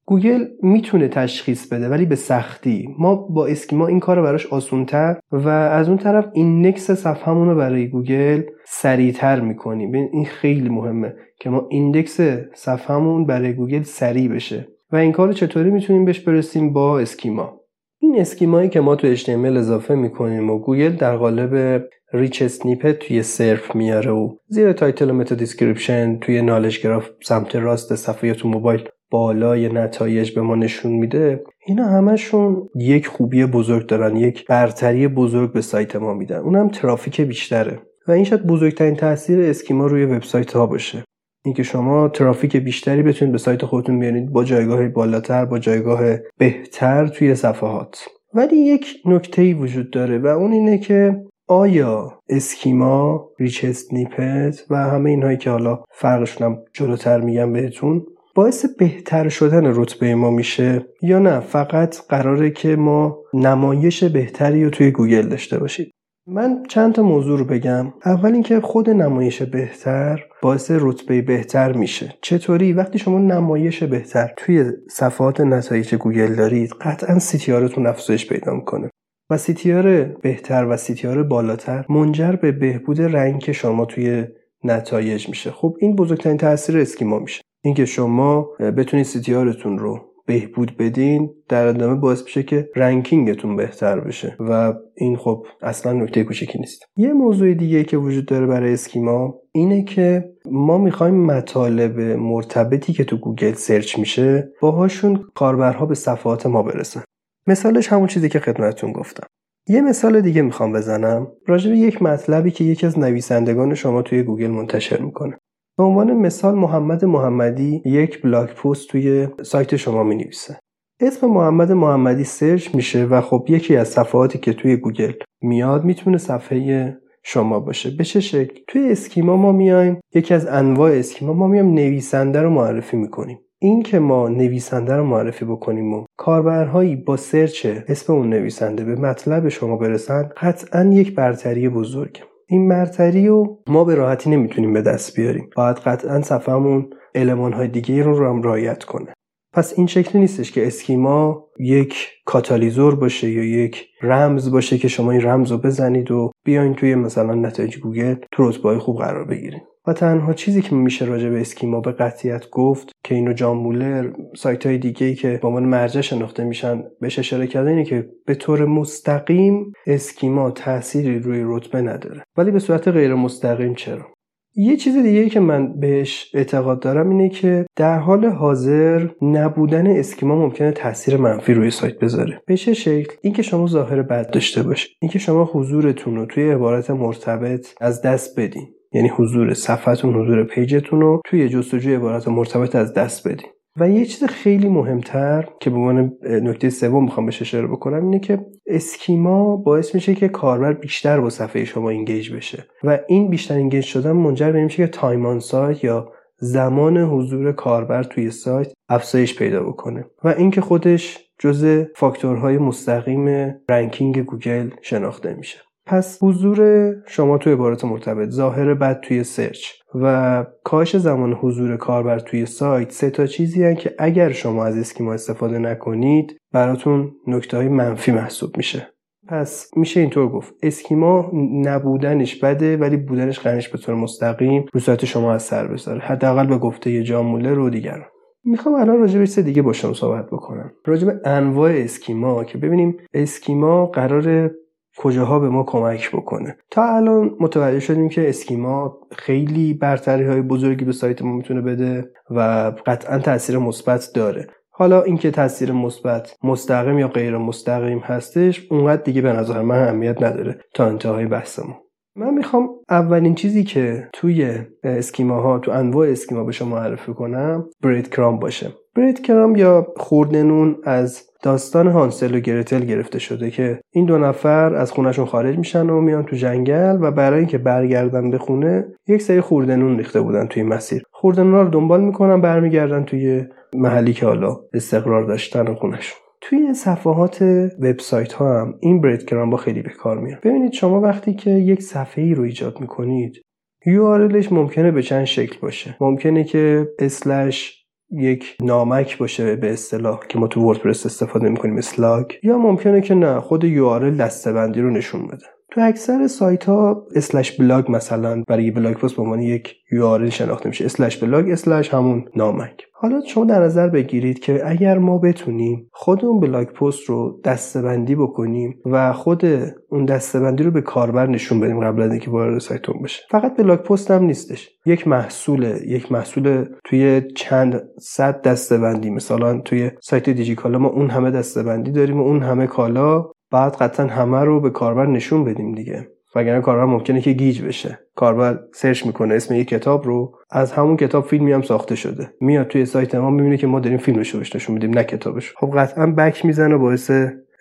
گوگل 0.06 0.44
می‌تونه 0.62 1.08
تشخیص 1.08 1.72
بده 1.72 1.88
ولی 1.88 2.06
به 2.06 2.14
سختی. 2.14 2.88
ما 2.98 3.14
با 3.14 3.46
schema 3.46 3.86
این 3.86 4.00
کار 4.00 4.22
براش 4.22 4.46
آسونتر 4.46 5.16
و 5.32 5.48
از 5.48 5.88
اون 5.88 5.98
طرف 5.98 6.26
index 6.32 6.90
صفحمون 6.90 7.48
رو 7.48 7.56
برای 7.56 7.88
گوگل 7.88 8.42
سریعتر 8.66 9.40
می‌کنیم. 9.40 9.92
این 9.92 10.24
خیلی 10.24 10.68
مهمه 10.68 11.14
که 11.40 11.50
ما 11.50 11.66
index 11.70 12.20
صفحمون 12.54 13.26
برای 13.26 13.52
گوگل 13.52 13.82
سریع 13.82 14.28
بشه. 14.28 14.68
و 14.92 14.96
این 14.96 15.12
کار 15.12 15.32
چطوری 15.32 15.70
می‌تونیم 15.70 16.04
بهش 16.04 16.20
برسیم 16.20 16.72
با 16.72 16.98
schema؟ 16.98 17.60
این 18.00 18.20
schema 18.20 18.56
یی 18.56 18.68
که 18.68 18.80
ما 18.80 18.96
تو 18.96 19.16
HTML 19.16 19.56
اضافه 19.56 19.94
می‌کنیم 19.94 20.50
و 20.50 20.58
گوگل 20.58 20.96
در 20.96 21.16
قالب 21.16 21.84
rich 22.12 22.42
snippet 22.42 22.98
توی 22.98 23.22
SERP 23.22 23.76
میاره 23.76 24.10
و 24.10 24.36
زیر 24.48 24.72
title 24.72 25.10
و 25.10 25.14
meta 25.14 25.34
description 25.34 26.18
توی 26.18 26.42
knowledge 26.42 26.82
graph 26.82 27.10
سمت 27.22 27.56
راست 27.56 27.94
صفحه 27.94 28.34
تو 28.34 28.48
موبایل 28.48 28.88
بالای 29.10 29.68
نتایج 29.68 30.34
به 30.34 30.40
ما 30.40 30.54
نشون 30.54 30.92
میده. 30.92 31.44
اینا 31.66 31.84
همشون 31.84 32.68
یک 32.76 33.06
خوبی 33.06 33.46
بزرگ 33.46 33.86
دارن 33.86 34.16
یک 34.16 34.46
برتری 34.46 35.08
بزرگ 35.08 35.52
به 35.52 35.60
سایت 35.60 35.96
ما 35.96 36.14
میدن. 36.14 36.36
اونم 36.36 36.68
ترافیک 36.68 37.20
بیشتره. 37.20 37.78
و 38.08 38.12
این 38.12 38.24
شاید 38.24 38.46
بزرگترین 38.46 38.94
تاثیر 38.94 39.40
schema 39.40 39.86
روی 39.86 40.04
وبسایت 40.04 40.52
ها 40.52 40.66
باشه. 40.66 41.04
اینکه 41.44 41.62
شما 41.62 42.08
ترافیک 42.08 42.56
بیشتری 42.56 43.02
بتونید 43.02 43.32
به 43.32 43.38
سایت 43.38 43.64
خودتون 43.64 43.98
بیارید 43.98 44.32
با 44.32 44.44
جایگاه 44.44 44.88
بالاتر 44.88 45.44
با 45.44 45.58
جایگاه 45.58 46.00
بهتر 46.38 47.06
توی 47.06 47.34
صفحات. 47.34 48.06
ولی 48.34 48.56
یک 48.56 48.86
نکته 49.06 49.54
وجود 49.54 49.90
داره 49.90 50.18
و 50.18 50.26
اون 50.26 50.52
اینه 50.52 50.78
که 50.78 51.24
آیا 51.48 52.18
schema 52.28 53.28
rich 53.38 53.64
snippet 53.64 54.64
و 54.70 54.76
همه 54.76 55.10
اینهایی 55.10 55.36
که 55.36 55.50
حالا 55.50 55.84
فرقشون 55.90 56.58
جلوتر 56.72 57.20
میگم 57.20 57.52
بهتون 57.52 58.06
باعث 58.34 58.66
بهتر 58.78 59.28
شدن 59.28 59.62
رتبه 59.66 60.14
ما 60.14 60.30
میشه 60.30 60.86
یا 61.02 61.18
نه؟ 61.18 61.40
فقط 61.40 61.96
قراره 62.08 62.50
که 62.50 62.76
ما 62.76 63.18
نمایش 63.34 64.04
بهتری 64.04 64.64
رو 64.64 64.70
توی 64.70 64.90
گوگل 64.90 65.28
داشته 65.28 65.58
باشید 65.58 65.90
من 66.26 66.62
چند 66.68 66.94
تا 66.94 67.02
موضوع 67.02 67.38
رو 67.38 67.44
بگم. 67.44 67.92
اول 68.04 68.32
اینکه 68.32 68.60
خود 68.60 68.90
نمایش 68.90 69.42
بهتر 69.42 70.24
باعث 70.44 70.70
رتبه 70.70 71.22
بهتر 71.22 71.72
میشه. 71.72 72.14
چطوری؟ 72.22 72.72
وقتی 72.72 72.98
شما 72.98 73.18
نمایش 73.18 73.82
بهتر 73.82 74.32
توی 74.36 74.64
صفحات 74.90 75.40
نتایج 75.40 75.94
گوگل 75.94 76.34
دارید 76.34 76.70
قطعا 76.80 77.18
CTR 77.18 77.52
تون 77.52 77.86
افزایش 77.86 78.28
پیدا 78.28 78.54
می‌کنه. 78.54 78.90
و 79.30 79.36
CTR 79.38 80.04
بهتر 80.04 80.66
و 80.70 80.76
CTR 80.76 81.22
بالاتر 81.22 81.84
منجر 81.88 82.32
به 82.32 82.52
بهبود 82.52 83.00
rank 83.00 83.52
شما 83.52 83.84
توی 83.84 84.24
نتایج 84.64 85.28
میشه. 85.28 85.50
خب 85.50 85.76
این 85.80 85.96
بزرگترین 85.96 86.36
تاثیر 86.36 86.78
schema 86.78 87.18
میشه. 87.18 87.42
اینکه 87.64 87.84
شما 87.84 88.48
بتونید 88.60 89.06
CTR 89.06 89.42
تون 89.42 89.78
رو 89.78 90.13
بهبود 90.26 90.76
بدین 90.76 91.30
در 91.48 91.66
ادامه 91.66 92.00
باعث 92.00 92.22
میشه 92.22 92.42
که 92.42 92.70
ranking 92.76 93.32
تون 93.32 93.56
بهتر 93.56 94.00
بشه. 94.00 94.36
و 94.40 94.74
این 94.94 95.16
خب 95.16 95.46
اصلا 95.62 95.92
نکته 95.92 96.24
کوچکی 96.24 96.58
نیست. 96.58 96.84
یه 96.96 97.12
موضوع 97.12 97.54
دیگه 97.54 97.84
که 97.84 97.96
وجود 97.96 98.26
داره 98.26 98.46
برای 98.46 98.72
schema 98.72 99.34
اینه 99.52 99.84
که 99.84 100.30
ما 100.50 100.78
می‌خوایم 100.78 101.26
مطالب 101.26 102.00
مرتبطی 102.00 102.92
که 102.92 103.04
تو 103.04 103.16
گوگل 103.16 103.52
search 103.52 103.98
میشه 103.98 104.52
باهاشون 104.60 105.24
کاربرها 105.34 105.86
به 105.86 105.94
صفحات 105.94 106.46
ما 106.46 106.62
برسن. 106.62 107.02
مثالش 107.46 107.88
همون 107.88 108.06
چیزی 108.06 108.28
که 108.28 108.38
خدمتتون 108.38 108.92
گفتم. 108.92 109.26
یه 109.68 109.80
مثال 109.80 110.20
دیگه 110.20 110.42
می‌خوام 110.42 110.72
بزنم. 110.72 111.26
راجع 111.46 111.70
به 111.70 111.76
یک 111.76 112.02
مطلبی 112.02 112.50
که 112.50 112.64
یکی 112.64 112.86
از 112.86 112.98
نویسندگان 112.98 113.74
شما 113.74 114.02
توی 114.02 114.22
گوگل 114.22 114.46
منتشر 114.46 115.00
می‌کنه. 115.00 115.38
به 115.78 115.84
عنوان 115.84 116.12
مثال 116.12 116.54
محمد 116.54 117.04
محمدی 117.04 117.82
یک 117.84 118.22
blog 118.22 118.48
post 118.48 118.88
توی 118.88 119.28
سایت 119.42 119.76
شما 119.76 120.02
می 120.02 120.14
نویسه. 120.14 120.58
اسم 121.00 121.26
محمد 121.26 121.72
محمدی 121.72 122.24
search 122.24 122.74
میشه 122.74 123.04
و 123.04 123.20
خب 123.20 123.44
یکی 123.48 123.76
از 123.76 123.88
صفحاتی 123.88 124.38
که 124.38 124.52
توی 124.52 124.76
گوگل 124.76 125.12
میاد 125.42 125.84
می‌تونه 125.84 126.18
صفحه 126.18 126.96
شما 127.24 127.60
باشه. 127.60 127.90
به 127.90 128.04
چه 128.04 128.20
شکل؟ 128.20 128.60
توی 128.68 128.90
schema 128.90 129.36
ما 129.36 129.52
میایم 129.52 130.00
یکی 130.14 130.34
از 130.34 130.46
انواع 130.46 130.92
schema 130.92 131.32
ما 131.32 131.46
میایم 131.46 131.74
نویسنده 131.74 132.42
رو 132.42 132.50
معرفی 132.50 132.96
می‌کنیم. 132.96 133.38
این 133.58 133.82
که 133.82 133.98
ما 133.98 134.28
نویسنده 134.28 134.96
رو 134.96 135.04
معرفی 135.04 135.44
بکنیم 135.44 135.92
و 135.92 136.04
کاربرهایی 136.18 136.96
با 136.96 137.16
search 137.16 137.66
اسم 137.88 138.12
اون 138.12 138.28
نویسنده 138.28 138.84
به 138.84 138.94
مطلب 138.94 139.48
شما 139.48 139.76
برسن 139.76 140.30
قطعا 140.36 140.90
یک 140.92 141.14
برتری 141.14 141.68
بزرگه. 141.68 142.20
این 142.48 142.68
برتری 142.68 143.28
رو 143.28 143.62
ما 143.66 143.84
به 143.84 143.94
راحتی 143.94 144.30
نمی‌تونیم 144.30 144.72
به 144.72 144.82
دست 144.82 145.16
بیاریم. 145.16 145.50
باید 145.56 145.76
قطعا 145.76 146.22
صفحمون 146.22 146.90
المان 147.14 147.52
های 147.52 147.68
دیگه 147.68 148.02
رو 148.02 148.18
رو 148.18 148.28
هم 148.28 148.42
رعایت 148.42 148.84
کنه. 148.84 149.14
پس 149.52 149.72
این 149.76 149.86
شکلی 149.86 150.20
نیستش 150.20 150.52
که 150.52 150.66
schema 150.66 151.46
یک 151.60 152.10
کاتالیزور 152.26 152.94
باشه 152.94 153.30
یا 153.30 153.44
یک 153.44 153.86
رمز 154.02 154.50
باشه 154.50 154.78
که 154.78 154.88
شما 154.88 155.10
این 155.10 155.22
رمز 155.22 155.52
رو 155.52 155.58
بزنید 155.58 156.10
و 156.10 156.30
بیاین 156.44 156.74
توی 156.74 156.94
مثلا 156.94 157.34
نتایج 157.34 157.78
گوگل 157.78 158.14
تو 158.32 158.48
رتبه 158.48 158.78
خوب 158.78 158.98
قرار 158.98 159.24
بگیرید 159.24 159.62
و 159.86 159.92
تنها 159.92 160.32
چیزی 160.32 160.62
که 160.62 160.74
میشه 160.74 161.04
راجع 161.04 161.28
به 161.28 161.40
schema 161.40 161.80
به 161.80 161.92
قطعیت 161.92 162.50
گفت 162.50 162.92
که 163.04 163.14
اینو 163.14 163.32
جان 163.32 163.56
مولر 163.56 164.12
سایت 164.36 164.66
های 164.66 164.78
دیگه 164.78 165.06
ای 165.06 165.14
که 165.14 165.38
با 165.42 165.48
عنوان 165.48 165.64
مرجع 165.64 166.00
شناخته 166.00 166.44
میشن 166.44 166.82
بهش 167.00 167.18
اشاره 167.18 167.46
کرده 167.46 167.70
اینه 167.70 167.84
که 167.84 168.08
به 168.26 168.34
طور 168.34 168.64
مستقیم 168.64 169.72
schema 169.86 170.50
تأثیری 170.50 171.18
روی 171.18 171.42
رتبه 171.44 171.82
نداره. 171.82 172.22
ولی 172.36 172.50
به 172.50 172.58
صورت 172.58 172.88
غیر 172.88 173.14
مستقیم 173.14 173.74
چرا؟ 173.74 174.14
یه 174.56 174.76
چیز 174.76 174.96
دیگه 174.96 175.20
ای 175.20 175.28
که 175.28 175.40
من 175.40 175.80
بهش 175.80 176.30
اعتقاد 176.34 176.80
دارم 176.80 177.10
اینه 177.10 177.28
که 177.28 177.66
در 177.76 177.98
حال 177.98 178.24
حاضر 178.24 179.08
نبودن 179.22 179.86
schema 179.86 180.36
ممکنه 180.36 180.72
تاثیر 180.72 181.16
منفی 181.16 181.54
روی 181.54 181.70
سایت 181.70 181.98
بذاره. 181.98 182.40
به 182.46 182.56
چه 182.56 182.74
شکل؟ 182.74 183.16
اینکه 183.22 183.42
شما 183.42 183.66
ظاهر 183.66 184.02
بد 184.02 184.30
داشته 184.30 184.62
باشید 184.62 184.90
اینکه 185.02 185.18
شما 185.18 185.44
حضورتون 185.44 186.16
رو 186.16 186.26
توی 186.26 186.50
عبارت 186.50 186.90
مرتبط 186.90 187.66
از 187.80 188.02
دست 188.02 188.40
بدین. 188.40 188.66
یعنی 188.94 189.08
حضور 189.08 189.54
صفحتون 189.54 190.14
حضور 190.14 190.44
page 190.44 190.76
تون 190.76 191.00
رو 191.00 191.20
توی 191.24 191.48
جستجوی 191.48 191.94
عبارت 191.94 192.28
مرتبط 192.28 192.76
از 192.76 192.94
دست 192.94 193.28
بدین. 193.28 193.48
و 193.80 193.90
یه 193.90 194.04
چیز 194.04 194.24
خیلی 194.24 194.68
مهمتر 194.68 195.48
که 195.60 195.70
به 195.70 195.76
عنوان 195.76 196.12
نکته 196.22 196.70
سوم 196.70 197.04
می‌خوام 197.04 197.26
بهش 197.26 197.42
اشاره 197.42 197.66
بکنم 197.66 198.04
اینه 198.04 198.18
که 198.18 198.46
schema 198.66 199.56
باعث 199.56 199.94
میشه 199.94 200.14
که 200.14 200.28
کاربر 200.28 200.72
بیشتر 200.72 201.20
با 201.20 201.30
صفحه 201.30 201.64
شما 201.64 201.90
engage 201.90 202.32
بشه. 202.32 202.66
و 202.84 202.98
این 203.08 203.30
بیشتر 203.30 203.54
engage 203.54 203.84
شدن 203.84 204.12
منجر 204.12 204.52
به 204.52 204.64
میشه 204.64 204.76
که 204.76 204.86
time 204.86 205.26
on 205.26 205.40
site 205.40 205.84
یا 205.84 206.12
زمان 206.36 206.98
حضور 206.98 207.52
کاربر 207.52 208.02
توی 208.02 208.30
سایت 208.30 208.72
افزایش 208.88 209.38
پیدا 209.38 209.62
بکنه. 209.62 210.04
و 210.24 210.28
اینکه 210.28 210.60
خودش 210.60 211.18
جزء 211.38 211.84
فاکتورهای 211.96 212.58
مستقیم 212.58 213.54
ranking 213.68 214.18
گوگل 214.22 214.70
شناخته 214.82 215.34
میشه. 215.34 215.58
پس 215.86 216.18
حضور 216.22 216.90
شما 217.06 217.38
توی 217.38 217.52
عبارات 217.52 217.84
مرتبط 217.84 218.28
ظاهر 218.28 218.74
بد 218.74 219.00
توی 219.00 219.24
سرچ 219.24 219.66
و 219.94 220.46
کاهش 220.64 220.96
زمان 220.96 221.32
حضور 221.32 221.76
کاربر 221.76 222.18
توی 222.18 222.46
سایت 222.46 222.92
سه 222.92 223.10
تا 223.10 223.26
چیزی 223.26 223.64
هن 223.64 223.74
که 223.74 223.94
اگر 223.98 224.32
شما 224.32 224.64
از 224.64 224.76
اسکیما 224.76 225.12
استفاده 225.12 225.58
نکنید 225.58 226.36
براتون 226.52 227.12
نکته 227.26 227.56
های 227.56 227.68
منفی 227.68 228.12
محسوب 228.12 228.56
میشه. 228.56 228.88
پس 229.28 229.70
میشه 229.76 230.00
اینطور 230.00 230.28
گفت. 230.28 230.54
اسکیما 230.62 231.30
نبودنش 231.62 232.36
بده 232.40 232.76
ولی 232.76 232.96
بودنش 232.96 233.38
قنش 233.38 233.68
به 233.68 233.78
طور 233.78 233.94
مستقیم 233.94 234.64
رو 234.72 234.80
سایت 234.80 235.04
شما 235.04 235.32
از 235.32 235.42
سر 235.42 235.66
بذاره. 235.66 236.00
حداقل 236.00 236.46
به 236.46 236.58
گفته 236.58 236.90
یه 236.90 237.02
جاموله 237.02 237.54
رو 237.54 237.70
دیگران. 237.70 238.06
می‌خوام 238.44 238.74
الان 238.74 238.98
راجع 238.98 239.18
به 239.18 239.42
دیگه 239.42 239.62
با 239.62 239.72
شما 239.72 239.92
صحبت 239.92 240.26
بکنم. 240.26 240.72
راجع 240.86 241.06
به 241.06 241.20
انواع 241.24 241.72
اسکیما 241.72 242.44
که 242.44 242.58
ببینیم 242.58 242.96
اسکیما 243.14 243.86
قرار 243.86 244.50
کجاها 244.98 245.38
به 245.38 245.48
ما 245.48 245.62
کمک 245.62 246.10
بکنه. 246.10 246.56
تا 246.70 246.96
الان 246.96 247.30
متوجه 247.40 247.80
شدیم 247.80 248.08
که 248.08 248.28
اسکیما 248.28 248.98
خیلی 249.12 249.74
برتری 249.74 250.24
های 250.24 250.42
بزرگی 250.42 250.84
به 250.84 250.92
سایت 250.92 251.22
ما 251.22 251.32
می‌تونه 251.32 251.60
بده 251.60 252.10
و 252.30 252.72
قطعا 252.86 253.18
تاثیر 253.18 253.58
مثبت 253.58 254.10
داره. 254.14 254.46
حالا 254.70 255.02
اینکه 255.02 255.30
تاثیر 255.30 255.72
مثبت 255.72 256.36
مستقیم 256.44 256.98
یا 256.98 257.08
غیر 257.08 257.38
مستقیم 257.38 257.98
هستش 257.98 258.66
اونقدر 258.70 259.02
دیگه 259.02 259.22
به 259.22 259.32
نظر 259.32 259.62
من 259.62 259.78
اهمیت 259.78 260.22
نداره 260.22 260.60
تا 260.74 260.86
انتهای 260.86 261.26
بحثمون. 261.26 261.76
من 262.16 262.34
می‌خوام 262.34 262.68
اولین 262.90 263.34
چیزی 263.34 263.64
که 263.64 264.08
توی 264.12 264.58
اسکیما 264.84 265.40
ها 265.40 265.58
تو 265.58 265.70
انواع 265.70 266.08
اسکیما 266.08 266.44
به 266.44 266.52
شما 266.52 266.76
معرفی 266.76 267.12
کنم 267.12 267.68
برید 267.82 268.08
کرام 268.08 268.38
باشه. 268.38 268.72
برید 268.96 269.22
کرام 269.22 269.56
یا 269.56 269.86
خوردنون 269.96 270.76
از 270.84 271.30
داستان 271.42 271.86
هانسل 271.86 272.34
و 272.34 272.40
گرتل 272.40 272.80
گرفته 272.80 273.18
شده 273.18 273.50
که 273.50 273.80
این 273.90 274.04
دو 274.04 274.18
نفر 274.18 274.74
از 274.74 274.92
خونشون 274.92 275.26
خارج 275.26 275.58
میشن 275.58 275.90
و 275.90 276.00
میان 276.00 276.24
تو 276.24 276.36
جنگل 276.36 276.98
و 277.00 277.10
برای 277.10 277.38
اینکه 277.38 277.58
برگردن 277.58 278.30
به 278.30 278.38
خونه 278.38 278.86
یک 279.08 279.22
سری 279.22 279.40
خوردنون 279.40 279.98
ریخته 279.98 280.20
بودن 280.20 280.46
توی 280.46 280.62
مسیر. 280.62 281.02
خوردنون 281.10 281.54
رو 281.54 281.68
دنبال 281.68 282.00
می‌کنن 282.00 282.40
برمیگردن 282.40 283.04
توی 283.04 283.44
محلی 283.74 284.12
که 284.12 284.26
حالا 284.26 284.56
استقرار 284.74 285.24
داشتن 285.24 285.74
خونشون 285.74 286.23
توی 286.48 286.74
صفحات 286.74 287.42
وبسایت 287.80 288.32
ها 288.32 288.60
هم 288.60 288.74
این 288.80 289.16
breadcrumb 289.16 289.50
ها 289.50 289.56
خیلی 289.56 289.82
به 289.82 289.90
کار 289.90 290.18
میاد. 290.18 290.40
ببینید 290.40 290.72
شما 290.72 291.00
وقتی 291.00 291.34
که 291.34 291.50
یک 291.50 291.82
صفحه 291.82 292.24
ای 292.24 292.34
رو 292.34 292.42
ایجاد 292.42 292.80
می‌کنید 292.80 293.42
URL 293.86 294.26
ش 294.26 294.52
ممکنه 294.52 294.90
به 294.90 295.02
چند 295.02 295.24
شکل 295.24 295.60
باشه. 295.60 295.96
ممکنه 296.00 296.44
که 296.44 296.88
slash 296.98 297.84
یک 298.10 298.56
نامک 298.62 299.18
باشه 299.18 299.56
به 299.56 299.72
اصطلاح 299.72 300.20
که 300.28 300.38
ما 300.38 300.46
تو 300.46 300.60
وردپرس 300.60 301.06
استفاده 301.06 301.48
می‌کنیم 301.48 301.76
slug 301.76 302.26
یا 302.42 302.58
ممکنه 302.58 303.00
که 303.00 303.14
نه 303.14 303.40
خود 303.40 303.64
URL 303.64 304.20
دسته‌بندی 304.20 304.80
رو 304.80 304.90
نشون 304.90 305.26
بده. 305.26 305.46
تو 305.74 305.80
اکثر 305.80 306.26
سایت 306.26 306.64
ها 306.64 307.06
slash 307.16 307.52
blog 307.60 307.90
مثلا 307.90 308.42
برای 308.48 308.70
blog 308.70 308.94
post 308.94 309.16
به 309.16 309.22
عنوان 309.22 309.40
یک 309.40 309.76
URL 309.92 310.30
شناخته 310.30 310.68
میشه. 310.68 310.84
slash 310.84 311.16
blog 311.16 311.50
slash 311.50 311.94
همون 311.94 312.24
نامک. 312.36 312.86
حالا 312.92 313.20
شما 313.26 313.44
در 313.44 313.60
نظر 313.60 313.88
بگیرید 313.88 314.38
که 314.38 314.70
اگر 314.70 314.98
ما 314.98 315.18
بتونیم 315.18 315.88
خود 315.92 316.24
اون 316.24 316.40
blog 316.40 316.68
post 316.68 317.04
رو 317.06 317.40
دسته‌بندی 317.44 318.14
بکنیم 318.14 318.80
و 318.84 319.12
خود 319.12 319.44
اون 319.88 320.04
دسته‌بندی 320.04 320.62
رو 320.62 320.70
به 320.70 320.80
کاربر 320.80 321.26
نشون 321.26 321.60
بدیم 321.60 321.80
قبل 321.80 322.02
از 322.02 322.10
اینکه 322.10 322.30
وارد 322.30 322.58
سایتمون 322.58 323.02
بشه. 323.02 323.22
فقط 323.30 323.56
blog 323.56 323.78
post 323.78 324.10
هم 324.10 324.24
نیستش. 324.24 324.70
یک 324.86 325.08
محصول 325.08 325.78
یک 325.86 326.12
محصول 326.12 326.64
توی 326.84 327.22
چند 327.36 327.82
صد 328.00 328.42
دسته‌بندی 328.42 329.10
مثلا 329.10 329.60
توی 329.60 329.90
سایت 330.00 330.30
دیجیکالا 330.30 330.78
ما 330.78 330.88
اون 330.88 331.10
همه 331.10 331.30
دسته‌بندی 331.30 331.90
داریم 331.90 332.20
و 332.20 332.24
اون 332.24 332.42
همه 332.42 332.66
کالا 332.66 333.33
باید 333.54 333.76
قطعا 333.76 334.06
همه 334.06 334.44
رو 334.44 334.60
به 334.60 334.70
کاربر 334.70 335.06
نشون 335.06 335.44
بدیم 335.44 335.74
دیگه. 335.74 336.08
وگرنه 336.34 336.60
کاربر 336.60 336.84
ممکنه 336.84 337.20
که 337.20 337.32
گیج 337.32 337.62
بشه. 337.62 337.98
کاربر 338.16 338.58
search 338.74 339.06
می‌کنه 339.06 339.34
اسم 339.34 339.54
یک 339.54 339.68
کتاب 339.68 340.04
رو 340.06 340.36
از 340.50 340.72
همون 340.72 340.96
کتاب 340.96 341.24
فیلمی 341.24 341.52
هم 341.52 341.62
ساخته 341.62 341.96
شده. 341.96 342.30
میاد 342.40 342.66
توی 342.66 342.86
سایت 342.86 343.14
ما 343.14 343.30
می‌بینه 343.30 343.56
که 343.56 343.66
ما 343.66 343.80
داریم 343.80 343.98
فیلمش 343.98 344.30
رو 344.30 344.40
نشون 344.40 344.74
میدیم 344.74 344.90
نه 344.90 345.04
کتابش. 345.04 345.54
خب 345.56 345.70
قطعا 345.76 346.06
back 346.06 346.44
می‌زنه 346.44 346.76
باعث 346.76 347.10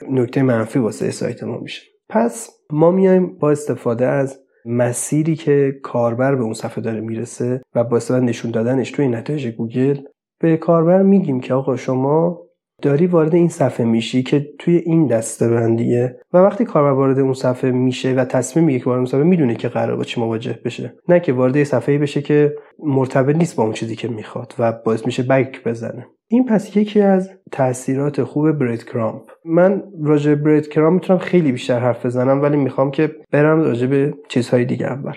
نکته 0.09 0.43
منفی 0.43 0.79
واسه 0.79 1.11
سایت 1.11 1.43
ما 1.43 1.57
میشه. 1.57 1.81
پس 2.09 2.49
ما 2.71 2.91
میایم 2.91 3.37
با 3.37 3.51
استفاده 3.51 4.05
از 4.05 4.39
مسیری 4.65 5.35
که 5.35 5.73
کاربر 5.83 6.35
به 6.35 6.43
اون 6.43 6.53
صفحه 6.53 6.83
داره 6.83 7.01
می‌رسه 7.01 7.61
و 7.75 7.83
با 7.83 7.97
استفاده 7.97 8.25
نشون 8.25 8.51
دادنش 8.51 8.91
توی 8.91 9.07
نتایج 9.07 9.47
گوگل 9.47 9.97
به 10.39 10.57
کاربر 10.57 11.01
میگیم 11.01 11.39
که 11.39 11.53
آقا 11.53 11.75
شما 11.75 12.39
داری 12.81 13.07
وارد 13.07 13.35
این 13.35 13.49
صفحه 13.49 13.85
میشی 13.85 14.23
که 14.23 14.47
توی 14.59 14.75
این 14.75 15.07
دسته 15.07 15.49
بندیه 15.49 16.19
و 16.33 16.37
وقتی 16.37 16.65
کاربر 16.65 16.91
وارد 16.91 17.19
اون 17.19 17.33
صفحه 17.33 17.71
میشه 17.71 18.13
و 18.13 18.25
تصمیم 18.25 18.65
میگه 18.65 18.79
که 18.79 18.85
وارد 18.85 18.97
اون 18.97 19.05
صفحه 19.05 19.23
می‌دونه 19.23 19.55
که 19.55 19.67
قرار 19.67 19.97
با 19.97 20.03
چی 20.03 20.21
مواجه 20.21 20.59
بشه. 20.65 20.93
نه 21.09 21.19
که 21.19 21.33
وارد 21.33 21.63
صفحه 21.63 21.97
بشه 21.97 22.21
که 22.21 22.55
مرتبط 22.79 23.35
نیست 23.35 23.55
با 23.55 23.63
اون 23.63 23.73
چیزی 23.73 23.95
که 23.95 24.07
می‌خواد 24.07 24.53
و 24.59 24.71
باعث 24.85 25.05
میشه 25.05 25.23
بک 25.23 25.63
بزنه. 25.63 26.07
این 26.27 26.45
پس 26.45 26.77
یکی 26.77 27.01
از 27.01 27.29
تاثیرات 27.51 28.23
خوب 28.23 28.51
برید 28.51 28.83
کرامپ 28.83 29.21
من 29.45 29.83
راجع 30.03 30.35
برید 30.35 30.67
کرامپ 30.67 30.93
می‌تونم 30.93 31.19
خیلی 31.19 31.51
بیشتر 31.51 31.79
حرف 31.79 32.05
بزنم 32.05 32.41
ولی 32.41 32.57
می‌خوام 32.57 32.91
که 32.91 33.11
برم 33.31 33.61
راجع 33.61 33.87
به 33.87 34.13
چیزهای 34.29 34.65
دیگه 34.65 34.85
اول. 34.85 35.13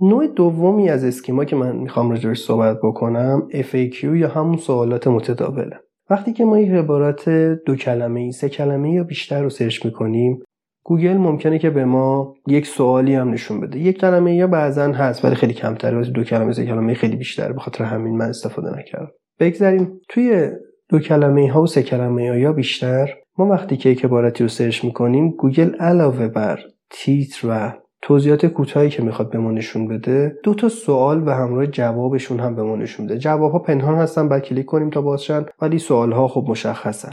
نوع 0.00 0.26
دومی 0.26 0.88
از 0.88 1.04
schema 1.04 1.44
که 1.44 1.56
من 1.56 1.76
می‌خوام 1.76 2.10
راجعش 2.10 2.40
صحبت 2.40 2.78
بکنم 2.82 3.48
FAQ 3.52 4.04
یا 4.04 4.28
همون 4.28 4.56
سوالات 4.56 5.08
متداوله. 5.08 5.80
وقتی 6.10 6.32
که 6.32 6.44
ما 6.44 6.58
یک 6.58 6.70
عبارت 6.70 7.28
دو 7.66 7.76
کلمه 7.76 8.20
ای 8.20 8.32
سه 8.32 8.48
کلمه 8.48 8.92
یا 8.92 9.04
بیشتر 9.04 9.42
رو 9.42 9.50
search 9.50 9.84
می‌کنیم 9.84 10.42
گوگل 10.84 11.16
ممکنه 11.16 11.58
که 11.58 11.70
به 11.70 11.84
ما 11.84 12.34
یک 12.46 12.66
سوالی 12.66 13.14
هم 13.14 13.30
نشون 13.30 13.60
بده. 13.60 13.78
یک 13.78 14.00
کلمه 14.00 14.34
یا 14.34 14.46
بعضا 14.46 14.92
هست 14.92 15.24
ولی 15.24 15.34
خیلی 15.34 15.54
کمتره. 15.54 15.96
واسه 15.96 16.10
دو 16.10 16.24
کلمه 16.24 16.52
سه 16.52 16.66
کلمه 16.66 16.94
خیلی 16.94 17.16
بیشتره. 17.16 17.52
به 17.52 17.60
خاطر 17.60 17.84
همین 17.84 18.16
من 18.16 18.28
استفاده 18.28 18.78
نکردم. 18.78 19.10
بگذاریم 19.40 20.00
توی 20.08 20.50
دو 20.88 20.98
کلمه 20.98 21.52
ها 21.52 21.62
و 21.62 21.66
سه 21.66 21.82
کلمه 21.82 22.28
ها 22.28 22.36
یا 22.36 22.52
بیشتر 22.52 23.14
ما 23.38 23.46
وقتی 23.46 23.76
که 23.76 23.88
یک 23.88 24.04
عبارتی 24.04 24.44
رو 24.44 24.48
search 24.48 24.84
می‌کنیم 24.84 25.30
گوگل 25.30 25.74
علاوه 25.74 26.28
بر 26.28 26.60
تیتر 26.90 27.48
و 27.48 27.72
توضیحات 28.02 28.46
کوتاهی 28.46 28.90
که 28.90 29.02
می‌خواد 29.02 29.30
به 29.30 29.38
ما 29.38 29.50
نشون 29.50 29.88
بده. 29.88 30.38
دو 30.44 30.54
تا 30.54 30.68
سوال 30.68 31.28
و 31.28 31.30
همراه 31.30 31.66
جوابشون 31.66 32.40
هم 32.40 32.54
به 32.54 32.62
ما 32.62 32.76
نشون 32.76 33.06
بده. 33.06 33.18
جواب 33.18 33.52
ها 33.52 33.58
پنهان 33.58 33.94
هستن 33.94 34.28
باید 34.28 34.42
کلیک 34.42 34.66
کنیم 34.66 34.90
تا 34.90 35.02
بازشن 35.02 35.46
ولی 35.62 35.78
سوال 35.78 36.12
ها 36.12 36.28
خب 36.28 36.44
مشخصن. 36.48 37.12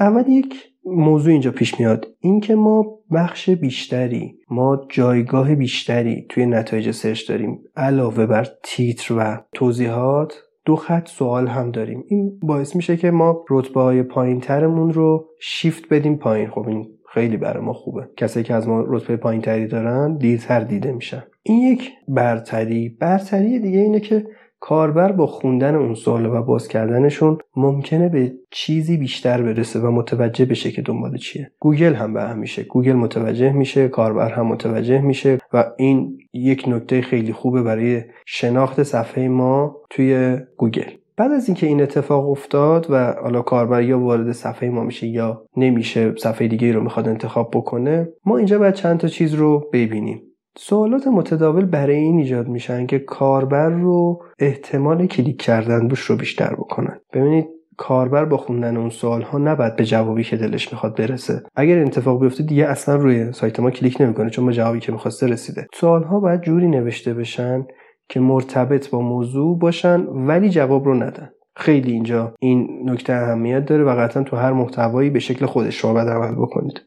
اول 0.00 0.28
یک 0.28 0.54
موضوع 0.84 1.32
اینجا 1.32 1.50
پیش 1.50 1.80
میاد. 1.80 2.06
اینکه 2.20 2.54
ما 2.54 2.84
بخش 3.12 3.50
بیشتری 3.50 4.38
ما 4.50 4.86
جایگاه 4.90 5.54
بیشتری 5.54 6.26
توی 6.28 6.46
نتایج 6.46 6.90
search 6.90 7.28
داریم 7.28 7.58
علاوه 7.76 8.26
بر 8.26 8.46
تیتر 8.62 9.14
و 9.18 9.44
توضیحات 9.54 10.34
دو 10.64 10.76
خط 10.76 11.08
سوال 11.08 11.46
هم 11.46 11.70
داریم. 11.70 12.04
این 12.08 12.38
باعث 12.42 12.76
میشه 12.76 12.96
که 12.96 13.10
ما 13.10 13.44
رتبه 13.50 13.80
های 13.80 14.02
پایین 14.02 14.40
ترمون 14.40 14.92
رو 14.92 15.26
شیفت 15.40 15.88
بدیم 15.88 16.16
پایین. 16.16 16.50
خب 16.50 16.68
این 16.68 16.86
خیلی 17.08 17.36
برای 17.36 17.64
ما 17.64 17.72
خوبه. 17.72 18.08
کسایی 18.16 18.44
که 18.44 18.54
از 18.54 18.68
ما 18.68 18.84
رتبه 18.86 19.16
پایین 19.16 19.42
تری 19.42 19.66
دارن 19.66 20.16
دیرتر 20.16 20.60
دیده 20.60 20.92
میشن. 20.92 21.22
این 21.42 21.72
یک 21.72 21.90
برتری. 22.08 22.88
برتری 22.88 23.58
دیگه 23.58 23.78
اینه 23.78 24.00
که 24.00 24.26
کاربر 24.60 25.12
با 25.12 25.26
خوندن 25.26 25.74
اون 25.74 25.94
سوال 25.94 26.26
و 26.26 26.42
باز 26.42 26.68
کردنشون 26.68 27.38
ممکنه 27.56 28.08
به 28.08 28.32
چیزی 28.50 28.96
بیشتر 28.96 29.42
برسه 29.42 29.80
و 29.80 29.90
متوجه 29.90 30.44
بشه 30.44 30.70
که 30.70 30.82
دنبال 30.82 31.16
چیه. 31.16 31.52
گوگل 31.60 31.94
هم 31.94 32.14
به 32.14 32.22
هم 32.22 32.38
میشه. 32.38 32.62
گوگل 32.62 32.92
متوجه 32.92 33.52
میشه 33.52 33.88
کاربر 33.88 34.32
هم 34.32 34.46
متوجه 34.46 35.00
میشه 35.00 35.38
و 35.52 35.64
این 35.78 36.18
یک 36.32 36.64
نکته 36.68 37.02
خیلی 37.02 37.32
خوبه 37.32 37.62
برای 37.62 38.02
شناخت 38.26 38.82
صفحه 38.82 39.28
ما 39.28 39.76
توی 39.90 40.38
گوگل. 40.56 40.90
بعد 41.18 41.32
از 41.32 41.48
اینکه 41.48 41.66
این 41.66 41.82
اتفاق 41.82 42.30
افتاد 42.30 42.86
و 42.90 43.14
حالا 43.22 43.42
کاربر 43.42 43.82
یا 43.82 44.00
وارد 44.00 44.32
صفحه 44.32 44.70
ما 44.70 44.82
میشه 44.82 45.06
یا 45.06 45.44
نمیشه 45.56 46.14
صفحه 46.14 46.48
دیگه 46.48 46.72
رو 46.72 46.82
می‌خواد 46.82 47.08
انتخاب 47.08 47.50
بکنه 47.54 48.08
ما 48.24 48.36
اینجا 48.36 48.58
باید 48.58 48.74
چند 48.74 48.98
تا 48.98 49.08
چیز 49.08 49.34
رو 49.34 49.70
ببینیم. 49.72 50.22
سوالات 50.58 51.06
متداول 51.06 51.64
برای 51.64 51.96
این 51.96 52.18
ایجاد 52.18 52.48
میشن 52.48 52.86
که 52.86 52.98
کاربر 52.98 53.68
رو 53.68 54.22
احتمال 54.38 55.06
کلیک 55.06 55.42
کردن 55.42 55.90
روش 55.90 56.00
رو 56.00 56.16
بیشتر 56.16 56.54
بکنن. 56.54 57.00
ببینید 57.12 57.46
کاربر 57.76 58.24
با 58.24 58.36
خوندن 58.36 58.76
اون 58.76 58.90
سوال 58.90 59.22
ها 59.22 59.38
نباید 59.38 59.76
به 59.76 59.84
جوابی 59.84 60.24
که 60.24 60.36
دلش 60.36 60.72
می‌خواد 60.72 60.98
برسه. 60.98 61.42
اگر 61.56 61.82
اتفاق 61.82 62.20
بیفته 62.20 62.42
دیگه 62.42 62.66
اصلا 62.66 62.96
روی 62.96 63.32
سایت 63.32 63.60
ما 63.60 63.70
کلیک 63.70 64.00
نمی‌کنه 64.00 64.30
چون 64.30 64.46
به 64.46 64.52
جوابی 64.52 64.80
که 64.80 64.92
می‌خواسته 64.92 65.26
رسیده. 65.26 65.66
سوال 65.74 66.02
ها 66.02 66.20
باید 66.20 66.40
جوری 66.40 66.68
نوشته 66.68 67.14
بشن 67.14 67.66
که 68.08 68.20
مرتبط 68.20 68.90
با 68.90 69.00
موضوع 69.00 69.58
باشن 69.58 70.00
ولی 70.00 70.50
جواب 70.50 70.84
رو 70.84 70.94
ندن. 70.94 71.30
خیلی 71.56 71.92
اینجا 71.92 72.34
این 72.40 72.90
نکته 72.90 73.12
اهمیت 73.12 73.64
داره 73.64 73.84
و 73.84 74.00
قطعا 74.00 74.22
تو 74.22 74.36
هر 74.36 74.52
محتوایی 74.52 75.10
به 75.10 75.18
شکل 75.18 75.46
خودش 75.46 75.80
شما 75.80 75.92
باید 75.92 76.08
عمل 76.08 76.34
بکنید. 76.34 76.82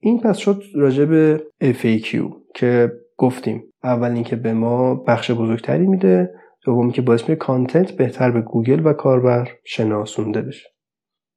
این 0.00 0.20
پس 0.20 0.36
شد 0.36 0.62
راجع 0.74 1.04
به 1.04 1.44
FAQ 1.62 2.16
که 2.54 2.92
گفتیم. 3.18 3.62
اول 3.84 4.10
اینکه 4.10 4.36
به 4.36 4.52
ما 4.52 4.94
بخش 4.94 5.30
بزرگتری 5.30 5.86
میده. 5.86 6.30
دومی 6.64 6.92
که 6.92 7.02
باعث 7.02 7.20
میشه 7.20 7.36
content 7.36 7.92
بهتر 7.92 8.30
به 8.30 8.40
گوگل 8.40 8.86
و 8.86 8.92
کاربر 8.92 9.48
شناسونده 9.64 10.42
بشه. 10.42 10.68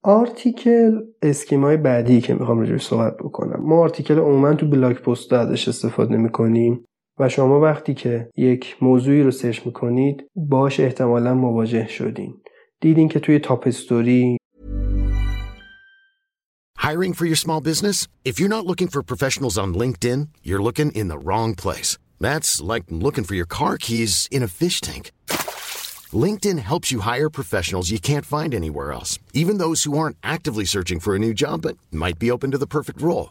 article 0.04 1.02
schema 1.22 1.70
ی 1.70 1.78
بعدی 1.78 2.22
که 2.22 2.34
می‌خوام 2.34 2.60
راجعش 2.60 2.86
صحبت 2.86 3.18
بکنم. 3.18 3.60
ما 3.64 3.80
article 3.80 4.20
عموما 4.20 4.54
تو 4.54 4.70
blog 4.70 4.96
post 4.96 5.34
ازش 5.34 5.68
استفاده 5.68 6.18
می‌کنیم. 6.18 6.86
و 7.19 7.29
شما 7.29 7.61
وقتی 7.61 7.95
که 7.95 8.31
یک 8.37 8.77
موضوعی 8.83 9.23
رو 9.23 9.31
سرچ 9.31 9.67
میکنید 9.67 10.27
باش 10.37 10.81
احتمالا 10.81 11.35
مواجه 11.35 11.89
شدین 11.89 12.35
دیدین 12.81 13.09
که 13.09 13.21
توی 13.21 13.39
تاپ 13.39 13.67
استوری 13.67 14.37
Hiring 16.79 17.13
for 17.13 17.27
your 17.27 17.37
small 17.37 17.61
business? 17.61 18.09
If 18.25 18.41
you're 18.41 18.57
not 18.57 18.67
looking 18.67 18.89
for 18.89 19.03
professionals 19.03 19.57
on 19.63 19.75
LinkedIn, 19.83 20.21
you're 20.43 20.63
looking 20.69 20.91
in 21.01 21.09
the 21.09 21.23
wrong 21.27 21.55
place. 21.55 21.91
That's 22.27 22.51
like 22.73 22.85
looking 23.07 23.25
for 23.25 23.35
your 23.35 23.51
car 23.59 23.77
keys 23.79 24.29
in 24.31 24.43
a 24.43 24.49
fish 24.61 24.81
tank. 24.81 25.05
LinkedIn 26.25 26.59
helps 26.59 26.91
you 26.91 27.01
hire 27.01 27.31
professionals 27.31 27.91
you 27.91 28.01
can't 28.01 28.27
find 28.27 28.55
anywhere 28.55 28.93
else, 28.93 29.19
even 29.33 29.59
those 29.59 29.85
who 29.85 29.97
aren't 29.97 30.17
actively 30.23 30.65
searching 30.65 31.01
for 31.01 31.15
a 31.15 31.19
new 31.19 31.35
job 31.35 31.63
but 31.63 31.77
might 31.93 32.19
be 32.19 32.31
open 32.31 32.51
to 32.51 32.59
the 32.59 32.67
perfect 32.67 33.01
role. 33.01 33.31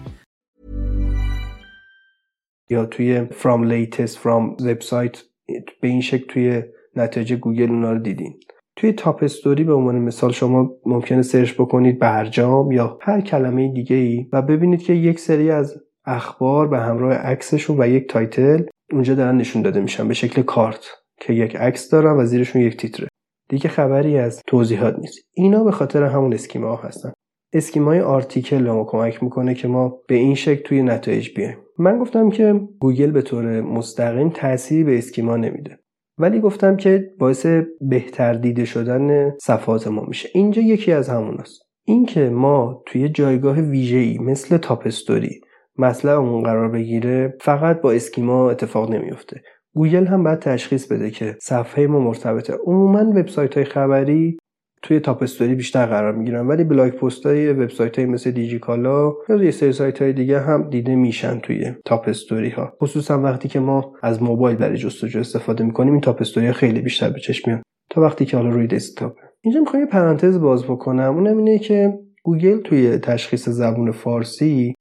یا 2.71 2.85
توی 2.85 3.27
from 3.29 3.67
latest 3.71 4.15
from 4.23 4.63
وبسایت 4.65 5.23
به 5.81 5.87
این 5.87 6.01
شکل 6.01 6.25
توی 6.27 6.63
نتایج 6.95 7.33
گوگل 7.33 7.69
اونا 7.69 7.91
رو 7.91 7.99
دیدین. 7.99 8.33
توی 8.75 8.93
تاپ 8.93 9.23
استوری 9.23 9.63
به 9.63 9.73
عنوان 9.73 9.99
مثال 9.99 10.31
شما 10.31 10.69
ممکنه 10.85 11.21
سرچ 11.21 11.53
بکنید 11.53 11.99
برجام 11.99 12.71
یا 12.71 12.99
هر 13.01 13.21
کلمه 13.21 13.73
دیگه 13.73 13.95
ای 13.95 14.27
و 14.33 14.41
ببینید 14.41 14.83
که 14.83 14.93
یک 14.93 15.19
سری 15.19 15.51
از 15.51 15.81
اخبار 16.05 16.67
به 16.67 16.79
همراه 16.79 17.13
عکسشون 17.13 17.81
و 17.81 17.87
یک 17.87 18.09
تایتل 18.09 18.63
اونجا 18.91 19.15
دارن 19.15 19.37
نشون 19.37 19.61
داده 19.61 19.79
میشن 19.79 20.07
به 20.07 20.13
شکل 20.13 20.41
کارت 20.41 20.85
که 21.21 21.33
یک 21.33 21.55
عکس 21.55 21.89
دارن 21.89 22.17
و 22.17 22.25
زیرشون 22.25 22.61
یک 22.61 22.77
تیتره. 22.77 23.07
دیگه 23.49 23.69
خبری 23.69 24.17
از 24.17 24.41
توضیحات 24.47 24.99
نیست. 24.99 25.19
اینا 25.33 25.63
به 25.63 25.71
خاطر 25.71 26.03
همون 26.03 26.33
schema 26.33 26.75
هستن. 26.75 27.13
schema 27.53 28.01
ی 28.01 28.09
article 28.09 28.63
به 28.63 28.71
ما 28.71 28.83
کمک 28.83 29.23
می‌کنه 29.23 29.53
که 29.53 29.67
ما 29.67 29.99
به 30.07 30.15
این 30.15 30.35
شکل 30.35 30.63
توی 30.63 30.83
نتایج 30.83 31.29
بیایم. 31.35 31.57
من 31.77 31.99
گفتم 31.99 32.29
که 32.29 32.61
گوگل 32.79 33.11
به 33.11 33.21
طور 33.21 33.61
مستقیم 33.61 34.29
تأثیری 34.29 34.83
به 34.83 34.97
schema 34.97 35.37
نمیده. 35.37 35.79
ولی 36.17 36.39
گفتم 36.39 36.77
که 36.77 37.09
باعث 37.19 37.45
بهتر 37.81 38.33
دیده 38.33 38.65
شدن 38.65 39.31
صفحات 39.37 39.87
ما 39.87 40.05
میشه. 40.05 40.29
اینجا 40.33 40.61
یکی 40.61 40.91
از 40.91 41.09
همون 41.09 41.37
است 41.37 41.61
اینکه 41.85 42.29
ما 42.29 42.83
توی 42.85 43.09
جایگاه 43.09 43.59
ویژه‌ای 43.59 44.17
مثل 44.17 44.57
top 44.57 44.83
story 44.85 45.41
اون 46.05 46.43
قرار 46.43 46.69
بگیره 46.69 47.37
فقط 47.41 47.81
با 47.81 47.91
schema 47.91 48.51
اتفاق 48.51 48.91
نمیفته 48.91 49.41
گوگل 49.75 50.05
هم 50.05 50.23
باید 50.23 50.39
تشخیص 50.39 50.91
بده 50.91 51.11
که 51.11 51.37
صفحه 51.41 51.87
ما 51.87 51.99
مرتبطه. 51.99 52.53
عموما 52.65 53.09
وبسایت 53.09 53.55
های 53.55 53.63
خبری 53.63 54.37
توی 54.83 54.99
top 54.99 55.23
story 55.23 55.55
بیشتر 55.55 55.85
قرار 55.85 56.15
می‌گیرن. 56.15 56.47
ولی 56.47 56.63
blog 56.63 56.91
post 56.91 57.25
های 57.25 57.53
وبسایت 57.53 57.99
های 57.99 58.05
مثل 58.07 58.31
دیجیکالا 58.31 59.13
یا 59.29 59.43
یه 59.43 59.51
سری 59.51 59.71
سایت 59.71 60.01
های 60.01 60.13
دیگه 60.13 60.39
هم 60.39 60.69
دیده 60.69 60.95
میشن 60.95 61.39
توی 61.39 61.71
top 61.85 62.07
story 62.07 62.49
ها 62.49 62.73
خصوصا 62.81 63.21
وقتی 63.21 63.49
که 63.49 63.59
ما 63.59 63.93
از 64.03 64.23
موبایل 64.23 64.57
برای 64.57 64.77
جستجو 64.77 65.19
استفاده 65.19 65.63
می‌کنیم 65.63 65.93
این 65.93 66.01
top 66.01 66.21
story 66.21 66.51
خیلی 66.51 66.81
بیشتر 66.81 67.09
به 67.09 67.19
چشم 67.19 67.51
میاد 67.51 67.61
تا 67.89 68.01
وقتی 68.01 68.25
که 68.25 68.37
حالا 68.37 68.49
روی 68.49 68.67
دسکتاپ. 68.67 69.13
اینجا 69.43 69.59
می‌خوام 69.59 69.83
یه 69.83 69.89
پرانتز 69.89 70.39
باز 70.39 70.63
بکنم. 70.63 71.15
اونم 71.15 71.37
اینه 71.37 71.59
که 71.59 71.99
گوگل 72.23 72.57
توی 72.61 72.97
تشخیص 72.97 73.49
زبون 73.49 73.91
فارسی 73.91 74.75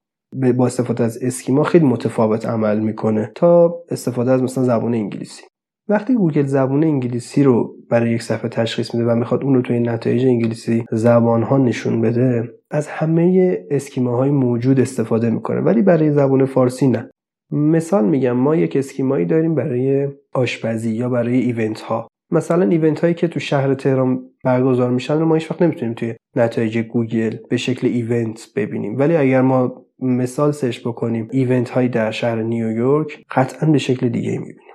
با 0.56 0.66
استفاده 0.66 1.04
از 1.04 1.18
schema 1.22 1.62
خیلی 1.62 1.86
متفاوت 1.86 2.46
عمل 2.46 2.80
می‌کنه. 2.80 3.32
تا 3.34 3.74
استفاده 3.90 4.30
از 4.30 4.42
مثلا 4.42 4.64
زبان 4.64 4.94
انگلیسی. 4.94 5.42
وقتی 5.90 6.14
گوگل 6.14 6.42
زبان 6.42 6.84
انگلیسی 6.84 7.42
رو 7.42 7.74
برای 7.90 8.10
یک 8.10 8.22
صفحه 8.22 8.48
تشخیص 8.48 8.94
میده 8.94 9.06
و 9.06 9.14
می‌خواد 9.14 9.44
اون 9.44 9.54
رو 9.54 9.62
توی 9.62 9.80
نتایج 9.80 10.26
انگلیسی 10.26 10.84
زبان 10.92 11.42
ها 11.42 11.58
نشون 11.58 12.00
بده 12.00 12.48
از 12.70 12.88
همه 12.88 13.58
schema 13.70 14.15
های 14.15 14.30
موجود 14.30 14.80
استفاده 14.80 15.30
می‌کنه 15.30 15.60
ولی 15.60 15.82
برای 15.82 16.12
زبان 16.12 16.44
فارسی 16.44 16.86
نه. 16.86 17.10
مثال 17.52 18.08
میگم 18.08 18.32
ما 18.32 18.56
یک 18.56 18.76
schema 18.76 19.14
یی 19.14 19.26
داریم 19.26 19.54
برای 19.54 20.08
آشپزی 20.34 20.90
یا 20.90 21.08
برای 21.08 21.38
event 21.38 21.80
ها 21.80 22.08
مثلا 22.30 22.64
event 22.64 23.00
هایی 23.00 23.14
که 23.14 23.28
تو 23.28 23.40
شهر 23.40 23.74
تهران 23.74 24.20
برگزار 24.44 24.90
میشن 24.90 25.18
رو 25.18 25.26
ما 25.26 25.34
هیچ 25.34 25.50
وقت 25.50 25.62
نمی‌تونیم 25.62 25.94
توی 25.94 26.14
نتایج 26.36 26.78
گوگل 26.78 27.36
به 27.50 27.56
شکل 27.56 27.86
event 27.86 28.48
ببینیم. 28.56 28.98
ولی 28.98 29.16
اگر 29.16 29.42
ما 29.42 29.84
مثال 29.98 30.52
search 30.52 30.80
بکنیم 30.80 31.28
event 31.32 31.70
هایی 31.70 31.88
در 31.88 32.10
شهر 32.10 32.42
نیویورک 32.42 33.24
قطعا 33.30 33.70
به 33.70 33.78
شکل 33.78 34.08
دیگه 34.08 34.30
می‌بینیم. 34.30 34.69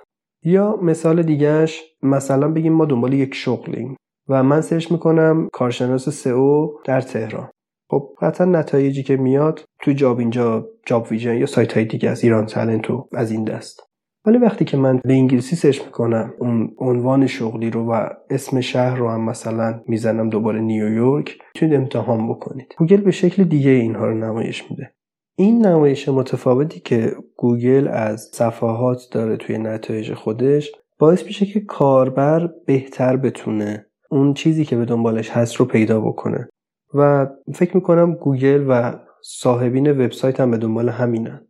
یا 0.46 0.80
مثال 0.82 1.24
دیگهش 1.24 1.84
مثلا 2.04 2.48
بگیم 2.48 2.74
ما 2.74 2.86
دنبال 2.86 3.14
یک 3.14 3.34
شغلیم 3.34 3.96
و 4.30 4.44
من 4.44 4.62
search 4.62 4.92
می‌کنم 4.92 5.48
کارشناس 5.54 6.10
SEO 6.10 6.68
در 6.86 7.02
تهران. 7.02 7.50
خب 7.92 8.10
قطعا 8.22 8.48
نتایجی 8.48 9.04
که 9.04 9.18
میاد 9.18 9.64
تو 9.82 9.92
job 9.92 10.20
اینجا 10.20 10.68
جاب 10.86 11.08
ویژن 11.12 11.36
یا 11.38 11.46
سایت 11.46 11.74
های 11.74 11.86
دیگه 11.86 12.10
از 12.10 12.24
ایران 12.24 12.46
تلنت 12.46 12.95
و 12.95 13.08
از 13.14 13.32
این 13.32 13.44
دست. 13.44 13.82
ولی 14.26 14.38
وقتی 14.38 14.66
که 14.66 14.78
من 14.78 15.02
به 15.04 15.14
انگلیسی 15.14 15.56
search 15.56 15.82
می‌کنم 15.86 16.34
اون 16.40 16.76
عنوان 16.80 17.28
شغلی 17.28 17.70
رو 17.70 17.92
و 17.92 18.10
اسم 18.30 18.62
شهر 18.62 18.96
رو 18.96 19.10
هم 19.10 19.22
مثلا 19.22 19.82
می‌زنم 19.88 20.30
دوباره 20.30 20.60
نیویورک 20.60 21.38
می‌تونید 21.56 21.76
امتحان 21.76 22.30
بکنید. 22.30 22.76
گوگل 22.78 23.02
به 23.02 23.12
شکل 23.12 23.44
دیگه 23.44 23.72
اینها 23.72 24.08
رو 24.08 24.14
نمایش 24.14 24.72
میده. 24.72 24.92
این 25.38 25.66
نمایش 25.66 26.10
متفاوتی 26.10 26.80
که 26.80 27.16
گوگل 27.38 27.88
از 27.88 28.30
صفحات 28.34 29.02
داره 29.12 29.38
توی 29.38 29.58
نتایج 29.58 30.14
خودش 30.14 30.72
باعث 31.00 31.26
میشه 31.26 31.46
که 31.46 31.60
کاربر 31.60 32.50
بهتر 32.66 33.18
بتونه 33.18 33.86
اون 34.10 34.34
چیزی 34.34 34.66
که 34.66 34.76
به 34.76 34.86
دنبالش 34.86 35.30
هست 35.30 35.56
رو 35.56 35.66
پیدا 35.66 36.02
بکنه. 36.02 36.50
و 36.94 37.28
فکر 37.54 37.76
می‌کنم 37.76 38.14
گوگل 38.14 38.66
و 38.70 38.94
صاحبین 39.24 39.92
وبسایت 39.92 40.40
هم 40.40 40.52
به 40.52 40.58
دنبال 40.58 40.90
همینن. 40.90 41.48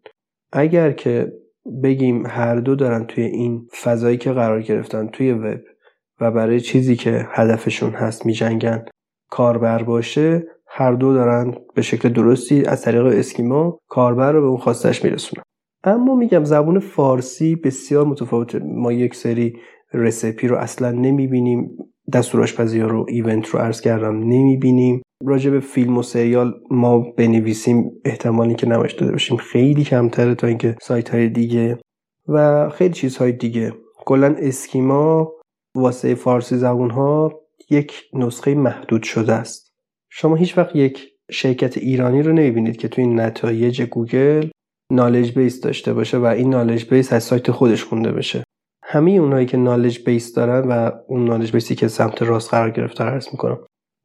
اگر 0.52 0.92
که 0.92 1.34
بگیم 1.84 2.26
هر 2.26 2.56
دو 2.56 2.76
دارن 2.76 3.06
توی 3.06 3.24
این 3.24 3.68
فضایی 3.84 4.18
که 4.18 4.32
قرار 4.32 4.62
گرفتن 4.62 5.08
توی 5.08 5.32
وب 5.32 5.60
و 6.22 6.32
برای 6.32 6.60
چیزی 6.60 6.96
که 6.96 7.28
هدفشون 7.30 7.92
هست 7.92 8.26
میجنگن 8.26 8.86
کاربر 9.30 9.84
باشه 9.84 10.48
هر 10.78 10.92
دو 10.92 11.14
دارن 11.14 11.54
به 11.76 11.82
شکل 11.82 12.10
درستی 12.10 12.66
از 12.66 12.82
طریق 12.82 13.06
اسکیما 13.06 13.80
کاربر 13.90 14.32
رو 14.32 14.42
به 14.42 14.48
اون 14.48 14.58
خواستش 14.58 15.04
میرسونن. 15.04 15.44
اما 15.84 16.16
میگم 16.16 16.44
زبون 16.44 16.80
فارسی 16.80 17.56
بسیار 17.56 18.06
متفاوته. 18.06 18.60
ما 18.60 18.92
یک 18.92 19.16
سری 19.16 19.54
recipe 19.94 20.48
رو 20.48 20.58
اصلا 20.58 20.92
نمی‌بینیم. 20.92 21.78
دستور 22.14 22.42
آشپزی 22.42 22.80
رو 22.80 23.06
event 23.10 23.48
رو 23.48 23.60
عرض 23.60 23.82
کردم 23.82 24.20
نمی‌بینیم. 24.20 25.02
راجع 25.26 25.52
به 25.52 25.60
فیلم 25.60 25.98
و 25.98 26.04
سریال 26.04 26.54
ما 26.72 27.00
بنویسیم. 27.00 27.92
احتمالی 28.06 28.56
که 28.56 28.68
نمایش 28.68 28.94
داده 28.94 29.12
باشیم 29.12 29.38
خیلی 29.38 29.84
کمتره 29.84 30.36
تا 30.36 30.48
اینکه 30.48 30.76
سایت 30.82 31.10
های 31.10 31.30
دیگه 31.30 31.78
و 32.28 32.70
خیلی 32.70 32.94
چیزهای 32.94 33.32
دیگه. 33.32 33.74
کلا 34.06 34.36
schema 34.40 35.32
واسه 35.76 36.16
فارسی 36.16 36.58
زبون 36.58 36.90
ها 36.90 37.42
یک 37.70 37.94
نسخه 38.14 38.56
محدود 38.56 39.04
شده 39.04 39.34
است. 39.34 39.65
شما 40.18 40.36
هیچ 40.36 40.58
وقت 40.58 40.76
یک 40.76 41.08
شرکت 41.32 41.78
ایرانی 41.78 42.24
رو 42.24 42.34
نمی‌بینید 42.34 42.78
که 42.78 42.88
توی 42.88 43.04
این 43.04 43.20
نتایج 43.20 43.82
گوگل 43.82 44.50
knowledge 44.92 45.40
base 45.40 45.62
داشته 45.62 45.94
باشه 45.94 46.18
و 46.18 46.26
این 46.26 46.50
knowledge 46.50 46.86
base 46.90 47.14
از 47.14 47.24
سایت 47.24 47.52
خودش 47.52 47.84
خونده 47.84 48.12
بشه. 48.12 48.44
همه 48.84 49.12
اونایی 49.12 49.46
که 49.46 49.58
knowledge 49.58 50.00
base 50.06 50.34
دارن 50.34 50.68
و 50.68 50.92
اون 51.08 51.26
knowledge 51.26 51.52
base 51.52 51.71
ی 51.71 51.76
که 51.76 51.88
سمت 51.88 52.22
راست 52.22 52.50
قرار 52.50 52.72
گرفته 52.72 53.04
عرض 53.04 53.28
می‌کنم. 53.32 53.58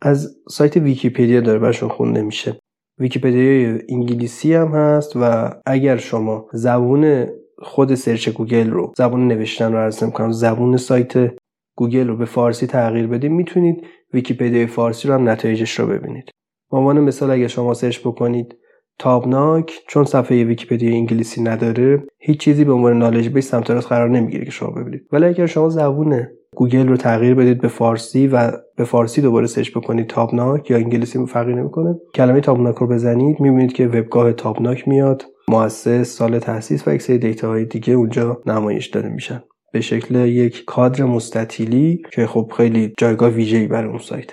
از 0.03 0.37
سایت 0.49 0.77
ویکیپدیا 0.77 1.41
داره 1.41 1.59
برشون 1.59 1.89
خونده 1.89 2.23
میشه. 2.23 2.59
ویکیپدیا 3.01 3.79
انگلیسی 3.89 4.55
هم 4.55 4.69
هست 4.69 5.13
و 5.17 5.51
اگر 5.67 5.97
شما 5.97 6.47
زبون 6.53 7.27
خود 7.59 7.95
search 7.95 8.29
گوگل 8.29 8.71
رو 8.71 8.93
زبون 8.97 9.29
نوشتن 9.29 9.73
رو 9.73 9.79
عرض 9.79 10.05
می‌کنم 10.05 10.33
زبون 10.33 10.77
سایت 10.77 11.35
گوگل 11.77 12.09
رو 12.09 12.17
به 12.17 12.25
فارسی 12.25 12.67
تغییر 12.67 13.07
بدید 13.07 13.31
می‌تونید 13.31 13.87
ویکیپدیای 14.15 14.67
فارسی 14.67 15.09
رو 15.09 15.15
هم 15.15 15.29
نتایجش 15.29 15.79
رو 15.79 15.87
ببینید. 15.87 16.31
به 16.71 16.77
عنوان 16.77 17.01
مثال 17.01 17.31
اگر 17.31 17.47
شما 17.47 17.75
search 17.75 18.01
بکنید 18.01 18.57
تابناک 18.99 19.73
چون 19.89 20.05
صفحه 20.05 20.45
ویکیپدیا 20.45 20.91
انگلیسی 20.91 21.43
نداره 21.43 22.03
هیچ 22.19 22.41
چیزی 22.41 22.65
به 22.65 22.73
عنوان 22.73 22.99
knowledge 22.99 23.29
base 23.29 23.51
سمت 23.51 23.71
راست 23.71 23.89
قرار 23.89 24.11
نمی‌گیره 24.11 24.45
که 24.45 24.51
شما 24.51 24.71
ببینید. 24.71 25.07
ولی 25.13 25.25
اگر 25.25 25.47
شما 25.47 25.69
زبون 25.69 26.27
گوگل 26.57 26.89
رو 26.89 26.97
تغییر 26.97 27.35
بدید 27.35 27.61
به 27.61 27.69
فارسی 27.69 28.27
و 28.27 28.53
به 28.77 28.85
فارسی 28.85 29.23
دوباره 29.23 29.47
search 29.47 29.71
بکنید 29.71 30.07
تابناک 30.07 30.71
یا 30.71 30.77
انگلیسی 30.77 31.27
فرقی 31.27 31.55
نمی‌کنه 31.55 31.95
کلمه 32.15 32.41
تابناک 32.41 32.77
رو 32.77 32.87
بزنید 32.87 33.41
می‌بینید 33.41 33.73
که 33.73 33.87
وبگاه 33.87 34.33
تابناک 34.33 34.89
میاد 34.89 35.25
مؤسس 35.49 36.03
سال 36.03 36.39
تاسیس 36.39 36.89
و 36.89 36.95
یک 36.95 37.03
سری 37.03 37.19
data 37.19 37.50
های 37.50 37.65
دیگه 37.65 37.95
اونجا 37.95 38.41
نمایش 38.47 38.87
داده 38.87 39.09
میشن. 39.09 39.43
به 39.73 39.81
شکل 39.81 40.15
یک 40.15 40.65
کادر 40.65 41.05
مستطیلی 41.05 42.03
که 42.13 42.27
خب 42.27 42.53
خیلی 42.57 42.93
جایگاه 42.99 43.31
ویژه‌ای 43.31 43.67
برای 43.67 43.89
اون 43.89 43.99
سایت. 43.99 44.31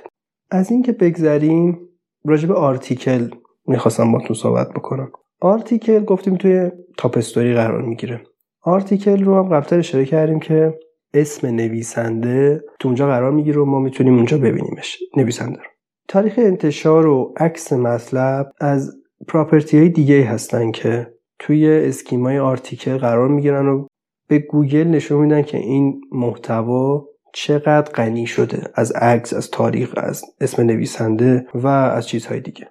از 0.51 0.71
اینکه 0.71 0.91
بگذریم 0.91 1.79
راجع 2.25 2.47
به 2.47 2.53
article 2.53 3.29
می‌خواستم 3.67 4.11
باهاتون 4.11 4.33
صحبت 4.33 4.69
بکنم. 4.69 5.11
article 5.41 6.03
گفتیم 6.03 6.35
توی 6.35 6.71
top 6.97 7.17
story 7.17 7.53
قرار 7.53 7.81
می‌گیره. 7.81 8.23
article 8.61 9.23
رو 9.23 9.35
هم 9.35 9.49
قبلتر 9.49 9.79
اشاره 9.79 10.05
کردیم 10.05 10.39
که 10.39 10.73
اسم 11.13 11.47
نویسنده 11.47 12.63
تو 12.79 12.87
اونجا 12.87 13.07
قرار 13.07 13.31
می‌گیره 13.31 13.61
و 13.61 13.65
ما 13.65 13.79
می‌تونیم 13.79 14.15
اونجا 14.15 14.37
ببینیمش 14.37 14.99
نویسنده 15.17 15.57
رو. 15.57 15.69
تاریخ 16.07 16.33
انتشار 16.37 17.07
و 17.07 17.33
عکس 17.37 17.73
مطلب 17.73 18.51
از 18.59 18.91
property 19.27 19.77
های 19.77 19.89
دیگه 19.89 20.23
هستن 20.23 20.71
که 20.71 21.13
توی 21.39 21.67
schema 21.67 22.39
ی 22.39 22.46
article 22.46 22.97
قرار 22.97 23.27
می‌گیرن 23.27 23.67
و 23.67 23.86
به 24.27 24.39
گوگل 24.39 24.87
نشون 24.87 25.21
میدن 25.21 25.41
که 25.41 25.57
این 25.57 26.01
محتوا 26.11 27.05
چقدر 27.33 27.91
غنی 27.91 28.27
شده. 28.27 28.63
از 28.75 28.91
عکس 28.91 29.33
از 29.33 29.51
تاریخ 29.51 29.93
از 29.97 30.23
اسم 30.41 30.63
نویسنده 30.63 31.47
و 31.53 31.67
از 31.67 32.07
چیزهای 32.07 32.39
دیگه. 32.39 32.69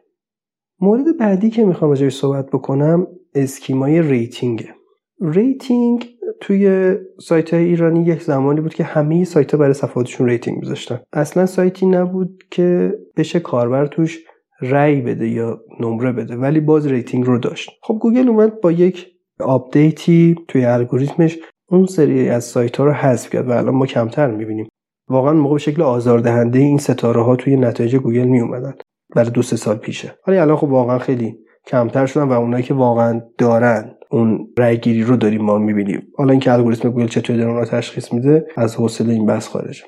مورد 0.81 1.17
بعدی 1.19 1.51
که 1.51 1.65
می‌خوام 1.65 1.91
راجعش 1.91 2.17
صحبت 2.17 2.47
بکنم 2.47 3.07
schema 3.35 4.03
ی 4.03 4.13
rating 4.13 4.75
ه 5.21 5.34
rating 5.34 6.09
توی 6.41 6.95
سایت 7.21 7.55
های 7.55 7.65
ایرانی 7.65 8.05
یک 8.05 8.23
زمانی 8.23 8.61
بود 8.61 8.75
که 8.75 8.85
همه 8.85 9.25
سایت 9.25 9.53
ها 9.53 9.59
برای 9.59 9.75
صفحاتشون 9.75 10.29
rating 10.29 10.59
میذاشتن. 10.59 11.01
اصلا 11.13 11.47
سایتی 11.47 11.87
نبود 11.87 12.45
که 12.51 12.95
بشه 13.17 13.41
کاربر 13.41 13.87
توش 13.87 14.19
رأی 14.61 15.01
بده 15.01 15.29
یا 15.29 15.61
نمره 15.81 16.13
بده 16.13 16.37
ولی 16.37 16.61
باز 16.61 16.87
rating 16.87 17.27
رو 17.27 17.39
داشت. 17.39 17.71
خب 17.83 17.99
گوگل 18.01 18.29
اومد 18.29 18.61
با 18.61 18.73
یک 18.73 19.07
update 19.41 20.23
ی 20.23 20.37
توی 20.49 20.65
الگوریتمش 20.65 21.39
اون 21.69 21.87
سری 21.87 22.29
از 22.29 22.45
سایت 22.45 22.77
ها 22.77 22.85
رو 22.85 22.93
حذف 22.93 23.31
کرد 23.31 23.49
و 23.49 23.53
الان 23.53 23.75
ما 23.75 23.87
کمتر 23.87 24.31
می‌بینیم. 24.31 24.69
واقعا 25.11 25.24
اون 25.24 25.33
موقع 25.33 25.55
به 25.55 25.59
شکل 25.59 25.83
آزاردهنده 25.83 26.59
این 26.59 26.79
ستاره 26.79 27.23
ها 27.23 27.37
توی 27.37 27.57
نتایج 27.57 27.97
گوگل 27.97 28.25
می 28.25 28.41
اومدن 28.41 28.75
برای 29.17 29.31
دو 29.31 29.43
سه 29.43 29.57
سال 29.57 29.77
پیشه. 29.77 30.15
ولی 30.29 30.39
الان 30.39 30.57
خب 30.57 30.69
واقعا 30.69 30.99
خیلی 30.99 31.37
کمتر 31.67 32.07
شدن 32.07 32.23
و 32.23 32.33
اونایی 32.33 32.63
که 32.63 32.75
واقعا 32.75 33.21
دارن 33.39 33.95
اون 34.11 34.49
رای 34.59 34.79
گیری 34.79 35.03
رو 35.03 35.17
داریم 35.17 35.43
ما 35.43 35.59
می‌بینیم. 35.59 36.03
حالا 36.17 36.31
اینکه 36.31 36.53
الگوریتم 36.53 36.91
گوگل 36.91 37.07
چطور 37.07 37.37
داره 37.37 37.51
اون 37.51 37.59
رو 37.59 37.65
تشخیص 37.65 38.13
میده 38.13 38.47
از 38.57 38.77
حوصله 38.77 39.13
این 39.13 39.27
بحث 39.27 39.49
خارجه. 39.49 39.85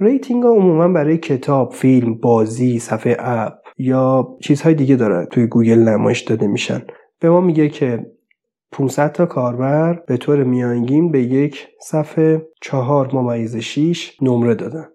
rating 0.00 0.42
ها 0.42 0.50
عموما 0.50 0.88
برای 0.88 1.18
کتاب، 1.18 1.72
فیلم، 1.72 2.14
بازی، 2.14 2.78
صفحه 2.78 3.16
app 3.18 3.52
یا 3.78 4.28
چیزهای 4.42 4.74
دیگه 4.74 4.96
داره 4.96 5.26
توی 5.26 5.46
گوگل 5.46 5.78
نمایش 5.78 6.20
داده 6.20 6.46
میشن. 6.46 6.82
به 7.20 7.30
ما 7.30 7.40
میگه 7.40 7.68
که 7.68 8.06
500 8.72 9.12
تا 9.12 9.26
کاربر 9.26 10.02
به 10.08 10.16
طور 10.16 10.44
میانگین 10.44 11.10
به 11.10 11.22
یک 11.22 11.68
صفحه 11.82 12.46
4 12.62 13.14
ممیز 13.14 13.56
6 13.56 14.22
نمره 14.22 14.54
دادن 14.54 14.86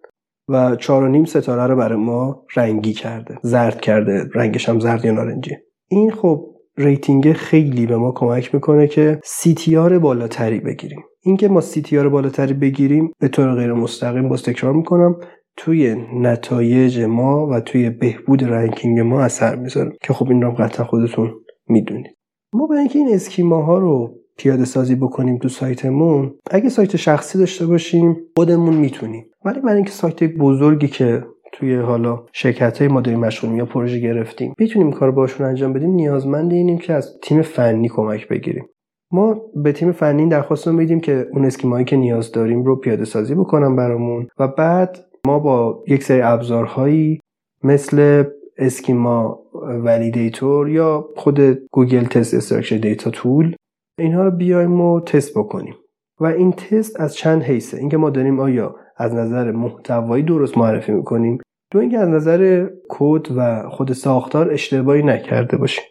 و 0.49 0.75
4 0.75 1.09
نیم 1.09 1.25
ستاره 1.25 1.67
رو 1.67 1.75
برای 1.75 1.99
ما 1.99 2.45
رنگی 2.55 2.93
کرده. 2.93 3.37
زرد 3.43 3.81
کرده. 3.81 4.29
رنگش 4.35 4.69
هم 4.69 4.79
زرد 4.79 5.05
یا 5.05 5.11
نارنجی. 5.11 5.51
این 5.87 6.11
خب 6.11 6.45
rating 6.77 7.33
خیلی 7.33 7.85
به 7.85 7.97
ما 7.97 8.11
کمک 8.11 8.55
می‌کنه 8.55 8.87
که 8.87 9.19
CTR 9.23 9.99
بالاتری 9.99 10.59
بگیریم. 10.59 11.03
اینکه 11.21 11.47
ما 11.47 11.61
CTR 11.61 12.09
بالاتری 12.09 12.53
بگیریم 12.53 13.11
به 13.19 13.27
طور 13.27 13.55
غیر 13.55 13.73
مستقیم 13.73 14.29
باز 14.29 14.43
تکرار 14.43 14.73
می‌کنم 14.73 15.15
توی 15.57 15.95
نتایج 16.13 16.99
ما 16.99 17.47
و 17.47 17.59
توی 17.59 17.89
بهبود 17.89 18.43
ranking 18.43 18.99
ما 18.99 19.21
اثر 19.21 19.55
می‌ذاره. 19.55 19.91
که 20.03 20.13
خب 20.13 20.29
این 20.29 20.41
رو 20.41 20.51
قطعا 20.51 20.85
خودتون 20.85 21.33
می‌دونید. 21.67 22.16
ما 22.53 22.67
برای 22.67 22.79
اینکه 22.79 22.99
این 22.99 23.13
اسکیما 23.13 23.61
ها 23.61 23.77
رو 23.77 24.13
پیاده 24.37 24.65
سازی 24.65 24.95
بکنیم 24.95 25.37
تو 25.37 25.49
سایتمون 25.49 26.35
اگه 26.51 26.69
سایت 26.69 26.95
شخصی 26.95 27.37
داشته 27.37 27.65
باشیم 27.65 28.17
خودمون 28.35 28.73
می‌تونیم. 28.73 29.25
ولی 29.45 29.59
برای 29.59 29.75
اینکه 29.75 29.91
سایت 29.91 30.23
بزرگی 30.23 30.87
که 30.87 31.23
توی 31.53 31.75
حالا 31.75 32.25
شرکت 32.33 32.77
های 32.77 32.87
ما 32.87 32.99
مشغول 33.01 33.57
یا 33.57 33.65
پروژه 33.65 33.99
گرفتیم 33.99 34.53
بتونیم 34.59 34.91
کار 34.91 35.11
باشون 35.11 35.47
انجام 35.47 35.73
بدیم 35.73 35.91
نیازمند 35.91 36.53
اینیم 36.53 36.77
که 36.77 36.93
از 36.93 37.17
تیم 37.23 37.41
فنی 37.41 37.89
کمک 37.89 38.27
بگیریم. 38.27 38.65
ما 39.11 39.41
به 39.63 39.71
تیم 39.71 39.91
فنی 39.91 40.29
درخواست 40.29 40.67
میدیم 40.67 40.99
که 40.99 41.27
اون 41.33 41.45
اسکیمایی 41.45 41.85
که 41.85 41.95
نیاز 41.95 42.31
داریم 42.31 42.63
رو 42.63 42.75
پیاده 42.75 43.05
سازی 43.05 43.35
بکنم 43.35 43.75
برامون 43.75 44.27
و 44.39 44.47
بعد 44.47 44.97
ما 45.27 45.39
با 45.39 45.83
یک 45.87 46.03
سری 46.03 46.21
ابزارهایی 46.21 47.19
مثل 47.63 48.23
schema 48.57 49.39
validator 49.67 50.69
یا 50.69 51.09
خود 51.15 51.39
گوگل 51.71 52.03
test 52.05 52.33
structured 52.33 52.77
data 52.77 53.09
tool 53.09 53.55
اینها 53.99 54.23
رو 54.23 54.31
بیایم 54.31 54.81
و 54.81 55.01
تست 55.01 55.37
بکنیم. 55.37 55.75
و 56.19 56.25
این 56.25 56.51
تست 56.51 56.99
از 56.99 57.15
چند 57.15 57.43
حیثه؟ 57.43 57.77
اینکه 57.77 57.97
ما 57.97 58.09
داریم 58.09 58.39
آیا 58.39 58.75
از 58.97 59.13
نظر 59.13 59.51
محتوایی 59.51 60.23
درست 60.23 60.57
معرفی 60.57 60.91
می‌کنیم 60.91 61.37
دو 61.71 61.79
اینکه 61.79 61.97
از 61.97 62.09
نظر 62.09 62.69
کد 62.89 63.27
و 63.35 63.69
خود 63.69 63.91
ساختار 63.91 64.51
اشتباهی 64.51 65.03
نکرده 65.03 65.57
باشیم. 65.57 65.83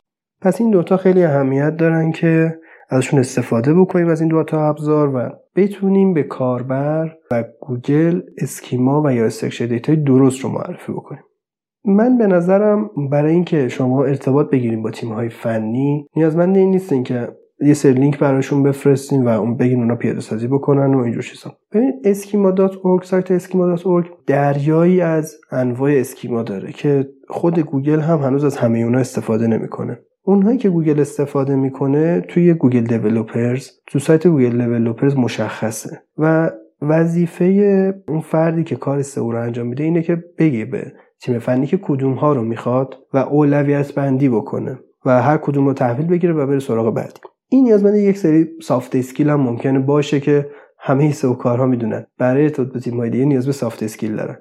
پس 0.42 0.60
این 0.60 0.70
دوتا 0.70 0.96
خیلی 0.96 1.24
اهمیت 1.24 1.76
دارن 1.76 2.12
که 2.12 2.58
ازشون 2.88 3.20
استفاده 3.20 3.74
بکنیم 3.74 4.08
از 4.08 4.20
این 4.20 4.30
دوتا 4.30 4.68
ابزار 4.68 5.16
و 5.16 5.30
بتونیم 5.56 6.14
به 6.14 6.22
کاربر 6.22 7.16
و 7.30 7.44
گوگل 7.60 8.20
schema 8.38 9.02
و 9.04 9.12
یا 9.12 9.26
structured 9.26 9.66
data 9.66 9.90
ی 9.90 9.96
درست 9.96 10.40
رو 10.40 10.50
معرفی 10.50 10.92
بکنیم. 10.92 11.22
من 11.86 12.18
به 12.18 12.26
نظرم 12.26 12.90
برای 13.10 13.32
اینکه 13.32 13.68
شما 13.68 14.04
ارتباط 14.04 14.50
بگیریم 14.50 14.82
با 14.82 14.90
تیم 14.90 15.12
های 15.12 15.28
فنی 15.28 16.06
نیازمند 16.16 16.56
این 16.56 16.70
نیستین 16.70 17.04
که 17.04 17.28
یه 17.60 17.74
سری 17.74 17.92
لینک 17.92 18.18
براشون 18.18 18.62
بفرستین 18.62 19.24
و 19.24 19.28
اون 19.28 19.56
بگین 19.56 19.78
اونا 19.78 19.96
پیاده 19.96 20.20
سازی 20.20 20.46
بکنن 20.46 20.94
و 20.94 20.98
اینجور 20.98 21.22
چیزا. 21.22 21.52
ببینید 21.72 21.94
schema.org 22.04 23.04
سایت 23.04 23.30
schema.org 23.30 24.06
دریایی 24.26 25.00
از 25.00 25.36
انواع 25.50 25.92
schema 25.92 26.42
داره 26.42 26.72
که 26.72 27.08
خود 27.28 27.58
گوگل 27.58 28.00
هم 28.00 28.18
هنوز 28.18 28.44
از 28.44 28.56
همه 28.56 28.78
اونا 28.78 28.98
استفاده 28.98 29.46
نمی‌کنه. 29.46 29.98
اونهایی 30.22 30.58
که 30.58 30.70
گوگل 30.70 31.00
استفاده 31.00 31.56
می‌کنه 31.56 32.20
توی 32.20 32.54
Google 32.54 32.84
Developers 32.84 33.70
تو 33.86 33.98
سایت 33.98 34.26
Google 34.26 34.64
Developers 34.64 35.16
مشخصه. 35.16 36.02
و 36.18 36.50
وظیفه 36.82 37.44
اون 38.08 38.20
فردی 38.20 38.64
که 38.64 38.76
کار 38.76 39.02
سئو 39.02 39.32
رو 39.32 39.42
انجام 39.42 39.66
میده 39.66 39.84
اینه 39.84 40.02
که 40.02 40.24
بگه 40.38 40.64
به 40.64 40.92
تیم 41.20 41.38
فنی 41.38 41.66
که 41.66 41.78
کدوم 41.82 42.12
ها 42.12 42.32
رو 42.32 42.42
می‌خواد 42.42 42.94
و 43.14 43.18
اولویت 43.18 43.94
بندی 43.94 44.28
بکنه 44.28 44.78
و 45.04 45.22
هر 45.22 45.36
کدوم 45.36 45.66
رو 45.66 45.72
تحویل 45.72 46.06
بگیره 46.06 46.32
و 46.32 46.46
بره 46.46 46.58
سراغ 46.58 46.94
بعدی. 46.94 47.20
این 47.48 47.64
نیازمند 47.64 47.94
یک 47.94 48.18
سری 48.18 48.46
soft 48.62 48.96
skill 48.96 49.30
هم 49.30 49.40
ممکنه 49.40 49.78
باشه 49.78 50.20
که 50.20 50.50
همه 50.78 51.12
سئو 51.12 51.34
کارها 51.34 51.66
می‌دونن. 51.66 52.06
برای 52.18 52.42
ارتباط 52.42 52.72
به 52.72 52.80
تیم 52.80 53.08
دیگه 53.08 53.24
نیاز 53.24 53.46
به 53.46 53.52
soft 53.52 53.82
skill 53.82 54.16
دارن. 54.16 54.36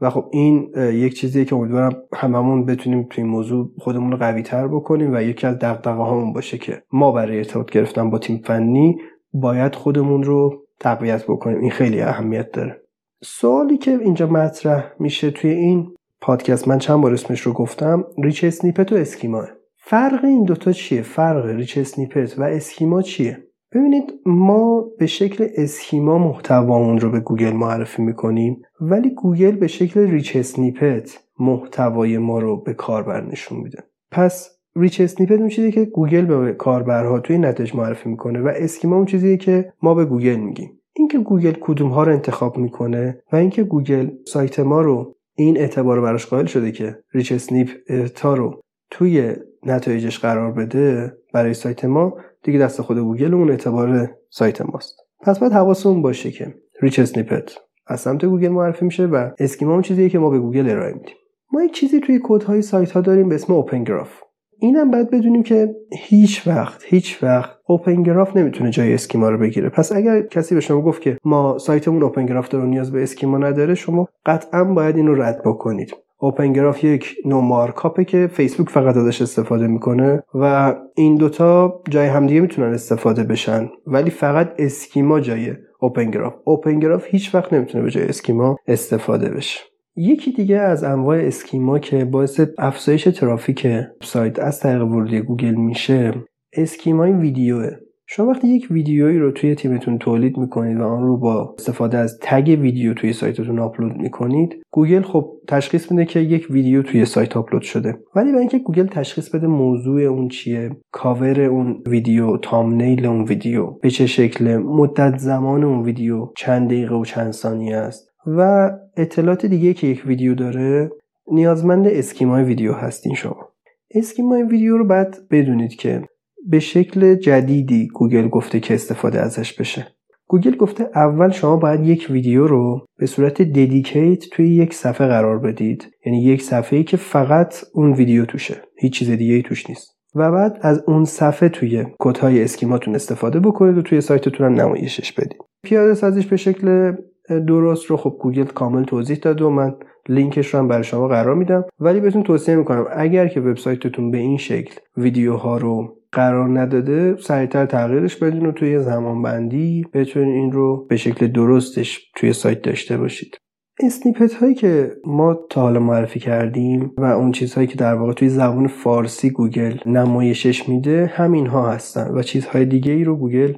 و 0.00 0.10
خب 0.10 0.24
این 0.32 0.70
یک 0.76 1.14
چیزیه 1.14 1.44
که 1.44 1.56
امیدوارم 1.56 1.92
هممون 2.14 2.64
بتونیم 2.64 3.06
توی 3.10 3.24
این 3.24 3.32
موضوع 3.32 3.70
خودمون 3.78 4.12
رو 4.12 4.18
قوی 4.18 4.42
تر 4.42 4.68
بکنیم 4.68 5.14
و 5.14 5.22
یکی 5.22 5.46
از 5.46 5.58
دغدغه 5.58 5.90
هامون 5.90 6.32
باشه 6.32 6.58
که 6.58 6.82
ما 6.92 7.12
برای 7.12 7.38
ارتباط 7.38 7.70
گرفتن 7.70 8.10
با 8.10 8.18
تیم 8.18 8.40
فنی 8.44 8.96
باید 9.32 9.74
خودمون 9.74 10.22
رو 10.22 10.62
تقویت 10.80 11.24
بکنیم. 11.24 11.60
این 11.60 11.70
خیلی 11.70 12.00
اهمیت 12.00 12.52
داره. 12.52 12.80
سوالی 13.22 13.78
که 13.78 13.90
اینجا 13.90 14.26
مطرح 14.26 14.92
میشه 14.98 15.30
توی 15.30 15.50
این 15.50 15.94
پادکست 16.20 16.68
من 16.68 16.78
چند 16.78 17.00
بار 17.00 17.12
اسمش 17.12 17.40
رو 17.40 17.52
گفتم؟ 17.52 18.04
rich 18.18 18.44
snippet 18.44 18.92
و 18.92 18.96
schema. 18.96 19.44
فرق 19.76 20.24
این 20.24 20.44
دوتا 20.44 20.72
چیه؟ 20.72 21.02
فرق 21.02 21.46
rich 21.46 21.78
snippet 21.78 22.38
و 22.38 22.42
schema 22.42 23.02
چیه؟ 23.02 23.38
ببینید 23.74 24.12
ما 24.26 24.84
به 24.98 25.06
شکل 25.06 25.46
schema 25.56 26.18
محتوامون 26.18 26.98
رو 26.98 27.10
به 27.10 27.20
گوگل 27.20 27.52
معرفی 27.52 28.02
می‌کنیم 28.02 28.62
ولی 28.80 29.10
گوگل 29.10 29.50
به 29.50 29.66
شکل 29.66 30.00
rich 30.00 30.36
snippet 30.36 31.18
محتوای 31.38 32.18
ما 32.18 32.38
رو 32.38 32.62
به 32.62 32.74
کاربر 32.74 33.26
نشون 33.26 33.58
میده. 33.58 33.78
پس 34.10 34.50
rich 34.76 35.00
snippet 35.00 35.38
اون 35.38 35.48
چیزی 35.48 35.72
که 35.72 35.84
گوگل 35.84 36.24
به 36.24 36.52
کاربرها 36.52 37.20
توی 37.20 37.38
نتایج 37.38 37.74
معرفی 37.74 38.08
می‌کنه 38.08 38.40
و 38.40 38.52
schema 38.56 38.96
اون 38.96 39.06
چیزیه 39.06 39.36
که 39.36 39.72
ما 39.82 39.94
به 39.94 40.04
گوگل 40.04 40.36
میگیم. 40.36 40.70
اینکه 40.96 41.18
گوگل 41.18 41.54
کدوم 41.60 41.88
ها 41.88 42.02
رو 42.02 42.12
انتخاب 42.12 42.58
می‌کنه 42.58 43.22
و 43.32 43.36
اینکه 43.36 43.62
گوگل 43.62 44.10
سایت 44.26 44.60
ما 44.60 44.80
رو 44.80 45.16
این 45.42 45.58
اعتبار 45.58 46.00
براش 46.00 46.26
قائل 46.26 46.46
شده 46.46 46.72
که 46.72 46.98
rich 47.12 47.32
snippet 47.32 47.68
ها 48.14 48.34
رو 48.34 48.60
توی 48.90 49.34
نتایجش 49.66 50.18
قرار 50.18 50.52
بده 50.52 51.16
برای 51.34 51.54
سایت 51.54 51.84
ما 51.84 52.16
دیگه 52.42 52.58
دست 52.58 52.82
خود 52.82 52.98
گوگل 52.98 53.34
اون 53.34 53.50
اعتبار 53.50 54.10
سایت 54.30 54.60
ماست. 54.60 54.96
پس 55.20 55.38
باید 55.38 55.52
حواسمون 55.52 56.02
باشه 56.02 56.30
که 56.30 56.54
rich 56.82 56.98
snippet 56.98 57.54
از 57.86 58.00
سمت 58.00 58.24
گوگل 58.24 58.48
معرفی 58.48 58.84
میشه 58.84 59.06
و 59.06 59.30
schema 59.38 59.72
اون 59.72 59.82
چیزیه 59.82 60.08
که 60.08 60.18
ما 60.18 60.30
به 60.30 60.38
گوگل 60.38 60.70
ارائه 60.70 60.94
میدیم. 60.94 61.16
ما 61.52 61.62
یک 61.62 61.72
چیزی 61.72 62.00
توی 62.00 62.20
کدهای 62.22 62.62
سایت 62.62 62.92
ها 62.92 63.00
داریم 63.00 63.28
به 63.28 63.34
اسم 63.34 63.52
اوپن 63.52 63.84
گراف. 63.84 64.22
اینم 64.60 64.90
باید 64.90 65.10
بدونیم 65.10 65.42
که 65.42 65.74
هیچ 65.92 66.46
وقت 66.46 66.84
هیچ 66.86 67.22
وقت 67.22 67.50
اوپن 67.66 68.02
گراف 68.02 68.36
نمی‌تونه 68.36 68.70
جای 68.70 68.94
اسکیما 68.94 69.30
رو 69.30 69.38
بگیره. 69.38 69.68
پس 69.68 69.92
اگر 69.92 70.22
کسی 70.22 70.54
به 70.54 70.60
شما 70.60 70.82
گفت 70.82 71.02
که 71.02 71.18
ما 71.24 71.58
سایتمون 71.58 72.02
اوپن 72.02 72.26
گراف 72.26 72.48
داره 72.48 72.64
نیاز 72.64 72.92
به 72.92 73.02
اسکیما 73.02 73.38
نداره 73.38 73.74
شما 73.74 74.08
قطعا 74.26 74.64
باید 74.64 74.96
اینو 74.96 75.14
رد 75.14 75.42
بکنید. 75.44 75.94
اوپن 76.18 76.52
گراف 76.52 76.84
یک 76.84 77.14
نوع 77.24 77.42
مارکاپه 77.42 78.04
که 78.04 78.26
فیسبوک 78.32 78.70
فقط 78.70 78.96
ازش 78.96 79.22
استفاده 79.22 79.66
می‌کنه 79.66 80.22
و 80.34 80.74
این 80.94 81.14
دوتا 81.14 81.82
جای 81.90 82.06
همدیگه 82.06 82.40
می‌تونن 82.40 82.74
استفاده 82.74 83.24
بشن. 83.24 83.68
ولی 83.86 84.10
فقط 84.10 84.52
اسکیما 84.58 85.20
جای 85.20 85.52
اوپن 85.80 86.10
گراف 86.10 86.34
اوپن 86.44 86.78
گراف 86.78 87.04
هیچ 87.06 87.34
وقت 87.34 87.52
نمی‌تونه 87.52 87.84
به 87.84 87.90
جای 87.90 88.04
اسکیما 88.08 88.56
استفاده 88.66 89.30
بشه. 89.30 89.60
یکی 90.00 90.32
دیگه 90.32 90.56
از 90.56 90.84
انواع 90.84 91.18
schema 91.18 91.78
که 91.78 92.04
باعث 92.04 92.40
افزایش 92.58 93.04
ترافیک 93.04 93.66
سایت 94.02 94.38
از 94.38 94.60
طریق 94.60 94.82
ورودی 94.82 95.20
گوگل 95.20 95.54
میشه 95.54 96.14
schema 96.52 97.03
ی 97.03 97.12
ویدیوه. 97.12 97.70
شما 98.06 98.30
وقتی 98.30 98.48
یک 98.48 98.66
ویدیویی 98.70 99.18
رو 99.18 99.30
توی 99.30 99.54
تیمتون 99.54 99.98
تولید 99.98 100.38
می‌کنید 100.38 100.80
و 100.80 100.84
آن 100.84 101.02
رو 101.02 101.16
با 101.16 101.54
استفاده 101.58 101.98
از 101.98 102.18
tag 102.22 102.58
ویدیو 102.60 102.94
توی 102.94 103.12
سایتتون 103.12 103.58
آپلود 103.58 103.96
می‌کنید 103.96 104.62
گوگل 104.70 105.02
خب 105.02 105.32
تشخیص 105.48 105.90
میده 105.92 106.04
که 106.04 106.20
یک 106.20 106.46
ویدیو 106.50 106.82
توی 106.82 107.04
سایت 107.04 107.36
آپلود 107.36 107.62
شده. 107.62 107.98
ولی 108.16 108.28
برای 108.28 108.40
اینکه 108.40 108.58
گوگل 108.58 108.86
تشخیص 108.86 109.34
بده 109.34 109.46
موضوع 109.46 110.00
اون 110.00 110.28
چیه 110.28 110.70
کاور 110.92 111.40
اون 111.40 111.82
ویدیو 111.86 112.36
thumbnail 112.36 113.06
اون 113.06 113.24
ویدیو 113.24 113.66
به 113.66 113.90
چه 113.90 114.06
شکل 114.06 114.56
مدت 114.56 115.18
زمان 115.18 115.64
اون 115.64 115.82
ویدیو 115.82 116.28
چند 116.36 116.66
دقیقه 116.66 116.94
و 116.94 117.04
چند 117.04 117.32
ثانیه 117.32 117.76
است 117.76 118.10
و 118.26 118.70
اطلاعات 119.00 119.46
دیگه 119.46 119.74
که 119.74 119.86
یک 119.86 120.06
ویدیو 120.06 120.34
داره 120.34 120.90
نیازمند 121.32 121.86
schema 121.86 122.36
ی 122.36 122.44
ویدیو 122.44 122.72
هستین 122.72 123.14
شما. 123.14 123.48
schema 123.94 124.35
ی 124.35 124.42
ویدیو 124.42 124.78
رو 124.78 124.86
باید 124.86 125.16
بدونید 125.30 125.74
که 125.74 126.02
به 126.46 126.58
شکل 126.58 127.14
جدیدی 127.14 127.88
گوگل 127.88 128.28
گفته 128.28 128.60
که 128.60 128.74
استفاده 128.74 129.20
ازش 129.20 129.52
بشه. 129.52 129.86
گوگل 130.28 130.56
گفته 130.56 130.90
اول 130.94 131.30
شما 131.30 131.56
باید 131.56 131.86
یک 131.86 132.06
ویدیو 132.10 132.46
رو 132.46 132.86
به 132.98 133.06
صورت 133.06 133.42
dedicate 133.42 134.24
توی 134.32 134.48
یک 134.48 134.74
صفحه 134.74 135.06
قرار 135.06 135.38
بدید. 135.38 135.88
یعنی 136.06 136.22
یک 136.22 136.42
صفحه 136.42 136.78
ای 136.78 136.84
که 136.84 136.96
فقط 136.96 137.54
اون 137.74 137.92
ویدیو 137.92 138.24
توشه. 138.24 138.62
هیچ 138.78 138.92
چیز 138.92 139.10
دیگه 139.10 139.34
ای 139.34 139.42
توش 139.42 139.68
نیست. 139.68 139.96
و 140.14 140.30
بعد 140.30 140.58
از 140.62 140.82
اون 140.86 141.04
صفحه 141.04 141.48
توی 141.48 141.86
کدهای 141.98 142.44
schema 142.44 142.77
تون 142.77 142.94
استفاده 142.94 143.40
بکنید 143.40 143.78
و 143.78 143.82
توی 143.82 144.00
سایتتون 144.00 144.46
هم 144.46 144.60
نمایشش 144.60 145.12
بدید. 145.12 145.40
پیاده 145.64 145.94
سازیش 145.94 146.26
به 146.26 146.36
شکل 146.36 146.92
درست 147.38 147.86
رو 147.86 147.96
خب 147.96 148.16
گوگل 148.20 148.44
کامل 148.44 148.84
توضیح 148.84 149.16
داده 149.16 149.44
و 149.44 149.50
من 149.50 149.74
لینکش 150.08 150.54
رو 150.54 150.60
هم 150.60 150.68
برای 150.68 150.84
شما 150.84 151.08
قرار 151.08 151.34
میدم. 151.34 151.64
ولی 151.80 152.00
بهتون 152.00 152.22
توصیه 152.22 152.54
می‌کنم 152.54 152.86
اگر 152.96 153.28
که 153.28 153.40
وبسایتتون 153.40 154.10
به 154.10 154.18
این 154.18 154.36
شکل 154.36 154.74
ویدیوها 154.96 155.56
رو 155.56 155.96
قرار 156.12 156.60
نداده 156.60 157.16
سریعتر 157.16 157.66
تغییرش 157.66 158.16
بدین 158.16 158.46
و 158.46 158.52
توی 158.52 158.78
زمان 158.78 159.22
بندی 159.22 159.84
بتونین 159.94 160.34
این 160.34 160.52
رو 160.52 160.86
به 160.88 160.96
شکل 160.96 161.26
درستش 161.26 162.10
توی 162.16 162.32
سایت 162.32 162.62
داشته 162.62 162.96
باشید. 162.96 163.36
snippet 163.82 164.34
هایی 164.34 164.54
که 164.54 164.92
ما 165.06 165.38
تا 165.50 165.60
حالا 165.60 165.80
معرفی 165.80 166.20
کردیم 166.20 166.92
و 166.96 167.04
اون 167.04 167.32
چیزهایی 167.32 167.66
که 167.66 167.76
در 167.76 167.94
واقع 167.94 168.12
توی 168.12 168.28
زبان 168.28 168.66
فارسی 168.66 169.30
گوگل 169.30 169.74
نمایشش 169.86 170.68
میده 170.68 171.12
همین 171.14 171.46
ها 171.46 171.70
هستن 171.70 172.10
و 172.14 172.22
چیزهای 172.22 172.64
دیگه 172.64 172.92
ای 172.92 173.04
رو 173.04 173.16
گوگل 173.16 173.52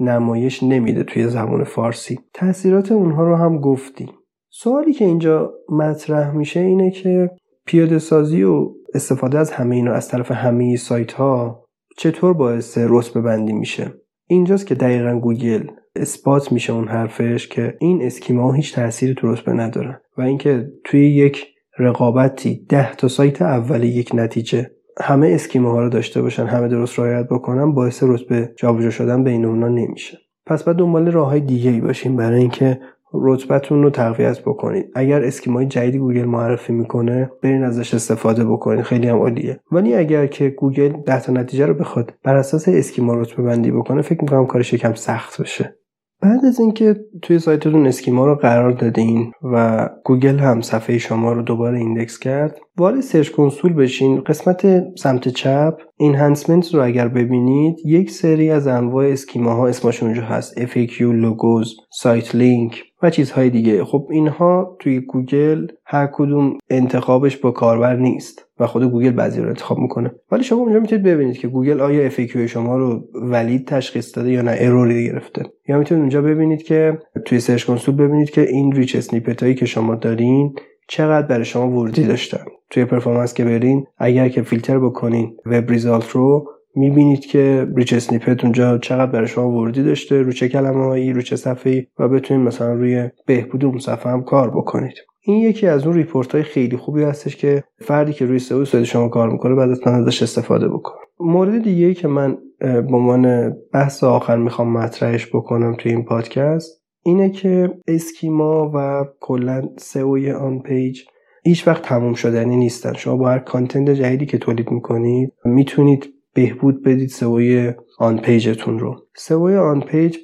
نمایش 0.00 0.62
نمیده 0.62 1.04
توی 1.04 1.28
زبان 1.28 1.64
فارسی. 1.64 2.18
تاثیرات 2.34 2.92
اونها 2.92 3.24
رو 3.24 3.36
هم 3.36 3.58
گفتیم 3.58 4.08
سوالی 4.50 4.92
که 4.92 5.04
اینجا 5.04 5.52
مطرح 5.68 6.30
میشه 6.30 6.60
اینه 6.60 6.90
که 6.90 7.30
پیاده 7.66 7.98
سازی 7.98 8.42
و 8.42 8.70
استفاده 8.94 9.38
از 9.38 9.50
همه 9.50 9.76
اینا 9.76 9.92
از 9.92 10.08
طرف 10.08 10.30
همه 10.30 10.76
سایت 10.76 11.12
ها 11.12 11.64
چطور 11.96 12.32
باعث 12.32 12.78
رتبه 12.80 13.20
بندی 13.20 13.52
میشه؟ 13.52 13.94
اینجاست 14.26 14.66
که 14.66 14.74
دقیقا 14.74 15.18
گوگل 15.18 15.66
اثبات 15.96 16.52
میشه 16.52 16.72
اون 16.72 16.88
حرفش 16.88 17.48
که 17.48 17.76
این 17.80 18.02
اسکیما 18.02 18.52
هیچ 18.52 18.74
تأثیری 18.74 19.14
تو 19.14 19.32
رتبه 19.32 19.52
ندارن 19.52 20.00
و 20.18 20.22
اینکه 20.22 20.68
توی 20.84 21.10
یک 21.10 21.46
رقابتی 21.78 22.66
ده 22.68 22.94
تا 22.94 23.08
سایت 23.08 23.42
اول 23.42 23.84
یک 23.84 24.10
نتیجه 24.14 24.70
همه 25.00 25.28
اسکیما 25.28 25.72
ها 25.72 25.80
رو 25.80 25.88
داشته 25.88 26.22
باشن 26.22 26.46
همه 26.46 26.68
درست 26.68 26.98
رعایت 26.98 27.28
بکنن 27.28 27.72
باعث 27.72 28.02
رتبه 28.02 28.52
جابجا 28.56 28.90
شدن 28.90 29.24
بین 29.24 29.44
اونا 29.44 29.68
نمیشه. 29.68 30.18
پس 30.46 30.64
بعد 30.64 30.76
دنبال 30.76 31.12
راه 31.12 31.28
های 31.28 31.40
دیگه 31.40 31.70
ای 31.70 31.80
باشیم 31.80 32.16
برای 32.16 32.40
اینکه 32.40 32.80
رتبتون 33.14 33.82
رو 33.82 33.90
تقویت 33.90 34.40
بکنید. 34.40 34.90
اگر 34.94 35.22
schema 35.24 35.60
ی 35.60 35.66
جدیدی 35.66 35.98
گوگل 35.98 36.24
معرفی 36.24 36.72
می‌کنه 36.72 37.30
برین 37.42 37.64
ازش 37.64 37.94
استفاده 37.94 38.44
بکنید. 38.44 38.82
خیلی 38.82 39.08
هم 39.08 39.18
عالیه. 39.18 39.60
ولی 39.72 39.94
اگر 39.94 40.26
که 40.26 40.48
گوگل 40.48 40.88
ده 40.88 41.20
تا 41.20 41.32
نتیجه 41.32 41.66
رو 41.66 41.74
بخواد 41.74 42.14
بر 42.24 42.36
اساس 42.36 42.68
schema 42.68 43.14
رتبه 43.14 43.42
بندی 43.42 43.70
بکنه 43.70 44.02
فکر 44.02 44.22
می‌کنم 44.22 44.46
کارش 44.46 44.72
یکم 44.72 44.94
سخت 44.94 45.40
بشه. 45.40 45.76
بعد 46.24 46.44
از 46.44 46.60
اینکه 46.60 46.96
توی 47.22 47.38
سایتتون 47.38 47.86
schema 47.86 48.26
رو 48.26 48.34
قرار 48.34 48.70
دادین 48.70 49.32
و 49.42 49.88
گوگل 50.04 50.38
هم 50.38 50.60
صفحه 50.60 50.98
شما 50.98 51.32
رو 51.32 51.42
دوباره 51.42 51.78
index 51.78 52.18
کرد 52.18 52.58
وارد 52.76 53.00
Search 53.00 53.30
Console 53.30 53.72
بشین. 53.72 54.20
قسمت 54.20 54.84
سمت 54.96 55.28
چپ 55.28 55.78
enhancement 55.96 56.74
رو 56.74 56.84
اگر 56.84 57.08
ببینید 57.08 57.76
یک 57.84 58.10
سری 58.10 58.50
از 58.50 58.66
انواع 58.66 59.06
schema 59.06 59.54
ها 59.54 59.68
اسمشون 59.68 60.08
اونجا 60.08 60.22
هست. 60.22 60.66
FAQ 60.66 61.00
logos 61.00 61.76
sitelink 61.92 62.82
و 63.04 63.10
چیزهای 63.10 63.50
دیگه. 63.50 63.84
خب 63.84 64.06
اینها 64.10 64.76
توی 64.78 65.00
گوگل 65.00 65.66
هر 65.84 66.08
کدوم 66.12 66.58
انتخابش 66.70 67.36
با 67.36 67.50
کاربر 67.50 67.96
نیست 67.96 68.46
و 68.60 68.66
خود 68.66 68.84
گوگل 68.84 69.10
بعضی 69.10 69.40
رو 69.40 69.48
انتخاب 69.48 69.78
می‌کنه. 69.78 70.14
ولی 70.32 70.42
شما 70.42 70.58
اونجا 70.58 70.80
می‌تونید 70.80 71.04
ببینید 71.04 71.38
که 71.38 71.48
گوگل 71.48 71.80
آیا 71.80 72.10
FAQ 72.10 72.36
شما 72.36 72.76
رو 72.76 73.04
valid 73.14 73.66
تشخیص 73.66 74.16
داده 74.16 74.30
یا 74.30 74.42
نه 74.42 74.56
error 74.58 74.96
ی 74.96 75.04
گرفته. 75.04 75.42
یا 75.68 75.78
می‌تونید 75.78 76.00
اونجا 76.00 76.22
ببینید 76.22 76.62
که 76.62 76.98
توی 77.24 77.40
Search 77.40 77.64
Console 77.64 77.94
ببینید 77.94 78.30
که 78.30 78.40
این 78.40 78.72
rich 78.72 78.96
snippet 78.96 79.42
هایی 79.42 79.54
که 79.54 79.66
شما 79.66 79.94
دارین 79.94 80.54
چقدر 80.88 81.26
برای 81.26 81.44
شما 81.44 81.68
ورودی 81.68 82.04
داشتن. 82.04 82.44
توی 82.70 82.84
performance 82.84 83.34
که 83.34 83.44
برین 83.44 83.86
اگر 83.98 84.28
که 84.28 84.42
فیلتر 84.42 84.78
بکنین 84.78 85.36
web 85.46 85.70
result 85.70 86.10
رو 86.10 86.46
می‌بینید 86.76 87.26
که 87.26 87.66
rich 87.76 87.92
snippet 87.92 88.44
اونجا 88.44 88.78
چقدر 88.78 89.10
برای 89.10 89.26
شما 89.26 89.50
ورودی 89.50 89.82
داشته 89.82 90.22
رو 90.22 90.32
چه 90.32 90.48
کلمه 90.48 90.84
هایی 90.84 91.12
رو 91.12 91.22
چه 91.22 91.36
صفحه 91.36 91.86
و 91.98 92.08
بتونید 92.08 92.46
مثلا 92.46 92.72
روی 92.72 93.10
بهبود 93.26 93.64
اون 93.64 93.78
صفحه 93.78 94.12
هم 94.12 94.22
کار 94.22 94.50
بکنید. 94.50 94.94
این 95.26 95.36
یکی 95.36 95.66
از 95.66 95.86
اون 95.86 95.96
report 95.96 96.34
های 96.34 96.42
خیلی 96.42 96.76
خوبی 96.76 97.02
هستش 97.02 97.36
که 97.36 97.64
فردی 97.78 98.12
که 98.12 98.26
روی 98.26 98.38
سئو 98.38 98.64
سایت 98.64 98.84
شما 98.84 99.08
کار 99.08 99.30
می‌کنه 99.30 99.54
باید 99.54 99.80
ازش 99.86 100.22
استفاده 100.22 100.68
بکنه. 100.68 101.00
مورد 101.20 101.62
دیگه 101.62 101.94
که 101.94 102.08
من 102.08 102.38
به 102.60 102.96
عنوان 102.96 103.52
بحث 103.72 104.04
آخر 104.04 104.36
می‌خوام 104.36 104.72
مطرحش 104.72 105.28
بکنم 105.34 105.76
توی 105.78 105.92
این 105.92 106.04
پادکست 106.04 106.84
اینه 107.04 107.30
که 107.30 107.70
schema 107.88 108.70
و 108.74 109.04
کلا 109.20 109.62
سئوی 109.78 110.30
on 110.30 110.62
page 110.62 111.00
هیچ 111.44 111.68
وقت 111.68 111.82
تموم 111.82 112.14
شدنی 112.14 112.56
نیستن. 112.56 112.92
شما 112.92 113.16
با 113.16 113.28
هر 113.28 113.38
content 113.38 113.90
جدیدی 113.90 114.26
که 114.26 114.38
تولید 114.38 114.70
می‌کنید 114.70 115.32
می‌تونید 115.44 116.13
بهبود 116.34 116.82
بدید 116.82 117.08
سئوی 117.08 117.72
on 117.98 118.18
page 118.18 118.52
تون 118.52 118.78
رو. 118.78 118.96
سئوی 119.16 119.56
on 119.56 119.80
page 119.80 120.16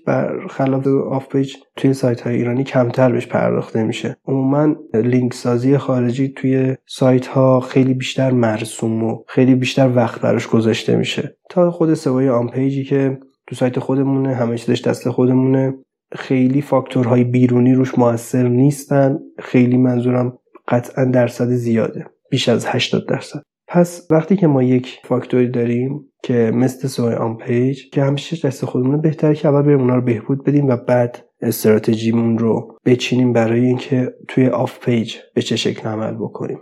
خلاف 0.50 0.86
off 0.86 1.28
page 1.28 1.54
توی 1.76 1.94
سایت 1.94 2.20
های 2.20 2.36
ایرانی 2.36 2.64
کمتر 2.64 3.12
بهش 3.12 3.26
پرداخته 3.26 3.82
میشه. 3.82 4.16
عموما 4.26 4.74
لینک 4.94 5.34
سازی 5.34 5.78
خارجی 5.78 6.28
توی 6.28 6.76
سایت 6.86 7.26
ها 7.26 7.60
خیلی 7.60 7.94
بیشتر 7.94 8.30
مرسوم 8.30 9.04
و 9.04 9.22
خیلی 9.28 9.54
بیشتر 9.54 9.92
وقت 9.96 10.20
براش 10.20 10.46
گذاشته 10.46 10.96
میشه. 10.96 11.36
تا 11.50 11.70
خود 11.70 11.94
سئوی 11.94 12.28
on 12.28 12.48
page 12.48 12.77
ی 12.77 12.84
که 12.84 13.18
تو 13.46 13.54
سایت 13.54 13.78
خودمونه 13.78 14.34
همه 14.34 14.58
چیزش 14.58 14.80
دست 14.80 15.10
خودمونه 15.10 15.74
خیلی 16.14 16.62
فاکتورهای 16.62 17.24
بیرونی 17.24 17.74
روش 17.74 17.98
موثر 17.98 18.48
نیستن. 18.48 19.18
خیلی 19.38 19.76
منظورم 19.76 20.38
قطعا 20.68 21.04
درصد 21.04 21.48
زیاده. 21.48 22.06
بیش 22.30 22.48
از 22.48 22.66
80 22.66 23.08
درصد. 23.08 23.42
پس 23.72 24.06
وقتی 24.10 24.36
که 24.36 24.46
ما 24.46 24.62
یک 24.62 25.00
فاکتوری 25.04 25.48
داریم 25.48 26.04
که 26.22 26.50
مثل 26.54 26.88
سئوی 26.88 27.14
on-page 27.14 27.90
که 27.92 28.02
همیشه 28.02 28.48
دست 28.48 28.64
خودمونه 28.64 28.96
بهتره 28.96 29.34
که 29.34 29.48
اول 29.48 29.62
بریم 29.62 29.80
اونا 29.80 29.94
رو 29.94 30.02
بهبود 30.02 30.44
بدیم 30.44 30.66
و 30.66 30.76
بعد 30.76 31.24
استراتژیمون 31.40 32.38
رو 32.38 32.78
بچینیم 32.84 33.32
برای 33.32 33.66
اینکه 33.66 34.14
توی 34.28 34.48
off-page 34.48 35.16
به 35.34 35.42
چه 35.42 35.56
شکل 35.56 35.88
عمل 35.88 36.14
بکنیم. 36.14 36.58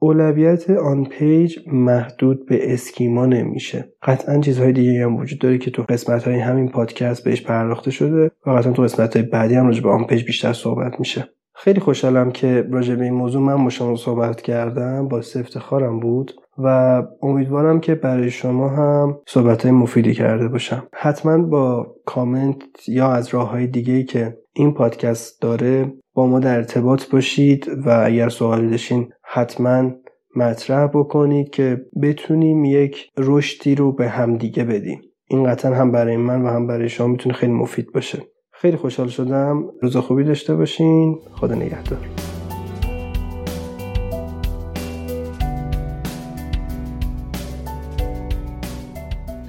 اولویت 0.00 0.70
on-page 0.70 1.58
محدود 1.66 2.46
به 2.46 2.72
schema 2.72 3.26
نمیشه. 3.26 3.92
قطعا 4.02 4.40
چیزهای 4.40 4.72
دیگه 4.72 5.04
هم 5.04 5.16
وجود 5.16 5.38
داره 5.38 5.58
که 5.58 5.70
تو 5.70 5.82
قسمت 5.82 6.24
های 6.24 6.38
همین 6.38 6.68
پادکست 6.68 7.24
بهش 7.24 7.42
پرداخته 7.42 7.90
شده 7.90 8.30
و 8.46 8.50
قطعا 8.50 8.72
تو 8.72 8.82
قسمت 8.82 9.16
های 9.16 9.26
بعدی 9.26 9.54
هم 9.54 9.66
راجع 9.66 9.82
به 9.82 9.90
on-page 9.90 10.24
بیشتر 10.24 10.52
صحبت 10.52 10.92
میشه. 10.98 11.28
خیلی 11.54 11.80
خوشحالم 11.80 12.30
که 12.30 12.66
راجع 12.70 12.94
به 12.94 13.04
این 13.04 13.14
موضوع 13.14 13.42
من 13.42 13.64
با 13.64 13.70
شما 13.70 13.96
صحبت 13.96 14.40
کردم 14.40 15.08
با 15.08 15.18
افتخارم 15.18 16.00
بود. 16.00 16.32
و 16.58 17.02
امیدوارم 17.22 17.80
که 17.80 17.94
برای 17.94 18.30
شما 18.30 18.68
هم 18.68 19.18
صحبت 19.28 19.62
های 19.62 19.72
مفیدی 19.72 20.14
کرده 20.14 20.48
باشم. 20.48 20.88
حتما 20.92 21.38
با 21.38 21.94
کامنت 22.06 22.88
یا 22.88 23.12
از 23.12 23.28
راه 23.34 23.50
های 23.50 23.66
دیگه 23.66 24.02
که 24.02 24.38
این 24.52 24.74
پادکست 24.74 25.42
داره 25.42 25.92
با 26.14 26.26
ما 26.26 26.40
در 26.40 26.56
ارتباط 26.56 27.10
باشید 27.10 27.66
و 27.86 28.02
اگر 28.04 28.28
سوالی 28.28 28.70
داشتین 28.70 29.08
حتما 29.24 29.90
مطرح 30.36 30.86
بکنید 30.86 31.50
که 31.50 31.80
بتونیم 32.02 32.64
یک 32.64 33.06
رشدی 33.18 33.74
رو 33.74 33.92
به 33.92 34.08
همدیگه 34.08 34.64
بدیم. 34.64 35.00
این 35.30 35.44
قطعا 35.44 35.74
هم 35.74 35.92
برای 35.92 36.16
من 36.16 36.42
و 36.42 36.48
هم 36.48 36.66
برای 36.66 36.88
شما 36.88 37.06
می‌تونه 37.06 37.34
خیلی 37.34 37.52
مفید 37.52 37.92
باشه. 37.92 38.22
خیلی 38.52 38.76
خوشحال 38.76 39.08
شدم. 39.08 39.64
روز 39.82 39.96
خوبی 39.96 40.24
داشته 40.24 40.54
باشین. 40.54 41.18
خدا 41.32 41.54
نگهدار. 41.54 42.37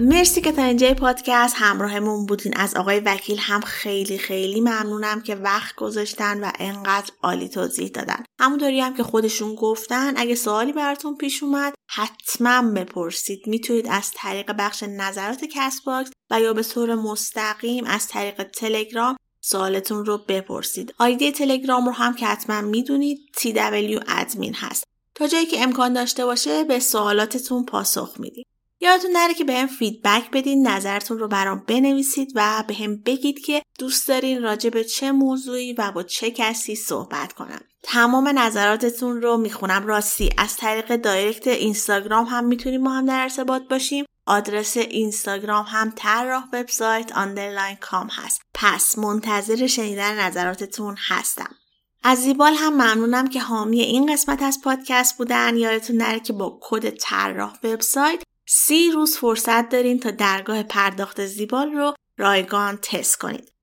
مرسی 0.01 0.41
که 0.41 0.51
تا 0.51 0.63
اینجای 0.63 0.93
پادکست 0.93 1.55
همراهمون 1.57 2.25
بودین. 2.25 2.57
از 2.57 2.75
آقای 2.75 2.99
وکیل 2.99 3.38
هم 3.38 3.62
خیلی 3.62 4.17
خیلی 4.17 4.62
ممنونم 4.62 5.21
که 5.21 5.35
وقت 5.35 5.75
گذاشتن 5.75 6.43
و 6.43 6.51
انقدر 6.59 7.12
عالی 7.23 7.49
توضیح 7.49 7.88
دادن. 7.88 8.23
همونطوری 8.39 8.79
هم 8.79 8.93
که 8.93 9.03
خودشون 9.03 9.55
گفتن 9.55 10.13
اگه 10.17 10.35
سوالی 10.35 10.73
براتون 10.73 11.17
پیش 11.17 11.43
اومد 11.43 11.73
حتما 11.89 12.62
بپرسید. 12.71 13.39
می‌تونید 13.47 13.88
از 13.88 14.12
طریق 14.15 14.51
بخش 14.57 14.83
نظرات 14.83 15.45
Castbox 15.45 16.12
و 16.31 16.41
یا 16.41 16.53
به 16.53 16.63
طور 16.63 16.95
مستقیم 16.95 17.85
از 17.85 18.07
طریق 18.07 18.43
تلگرام 18.43 19.17
سوالتون 19.41 20.05
رو 20.05 20.17
بپرسید. 20.27 20.93
آیدی 20.97 21.31
تلگرام 21.31 21.85
رو 21.85 21.91
هم 21.91 22.13
که 22.13 22.25
حتما 22.25 22.62
می‌دونید 22.62 23.19
TW 23.38 24.03
admin 24.08 24.53
هست. 24.53 24.83
تا 25.15 25.27
جایی 25.27 25.45
که 25.45 25.63
امکان 25.63 25.93
داشته 25.93 26.25
باشه 26.25 26.63
به 26.63 26.79
سوالاتتون 26.79 27.65
پاسخ 27.65 28.15
میدیم 28.19 28.45
یادتون 28.81 29.11
نره 29.11 29.33
که 29.33 29.43
بهم 29.43 29.67
feedback 29.67 30.32
بدین 30.31 30.67
نظرتون 30.67 31.19
رو 31.19 31.27
برام 31.27 31.63
بنویسید 31.67 32.31
و 32.35 32.63
بهم 32.67 32.95
بگید 32.95 33.39
که 33.39 33.61
دوست 33.79 34.07
دارین 34.07 34.43
راجع 34.43 34.69
به 34.69 34.83
چه 34.83 35.11
موضوعی 35.11 35.73
و 35.73 35.91
با 35.91 36.03
چه 36.03 36.31
کسی 36.31 36.75
صحبت 36.75 37.33
کنم. 37.33 37.61
تمام 37.83 38.39
نظراتتون 38.39 39.21
رو 39.21 39.37
می‌خونم 39.37 39.87
راستی. 39.87 40.29
از 40.37 40.55
طریق 40.55 40.95
direct 40.95 41.47
اینستاگرام 41.47 42.25
هم 42.25 42.45
می‌تونیم 42.45 42.81
ما 42.81 42.93
هم 42.93 43.05
در 43.05 43.21
ارتباط 43.21 43.61
باشیم. 43.69 44.05
آدرس 44.25 44.77
اینستاگرام 44.77 45.65
هم 45.67 45.93
طراح 45.95 46.43
وبسایت 46.53 47.17
underline 47.17 47.75
com 47.75 48.08
هست. 48.07 48.41
پس 48.53 48.97
منتظر 48.97 49.67
شنیدن 49.67 50.19
نظراتتون 50.19 50.95
هستم. 51.07 51.55
از 52.03 52.17
زیبال 52.17 52.53
هم 52.53 52.73
ممنونم 52.73 53.27
که 53.27 53.41
حامی 53.41 53.81
این 53.81 54.13
قسمت 54.13 54.41
از 54.41 54.59
پادکست 54.63 55.17
بودن. 55.17 55.57
یادتون 55.57 55.95
نره 55.95 56.19
که 56.19 56.33
با 56.33 56.59
کد 56.61 56.89
طراح 56.89 57.53
وبسایت 57.63 58.23
سی 58.51 58.91
روز 58.91 59.17
فرصت 59.17 59.69
دارین 59.69 59.99
تا 59.99 60.12
درگاه 60.12 60.63
پرداخت 60.63 61.25
زیبال 61.25 61.71
رو 61.71 61.93
رایگان 62.17 62.77
تست 62.77 63.15
کنید. 63.15 63.53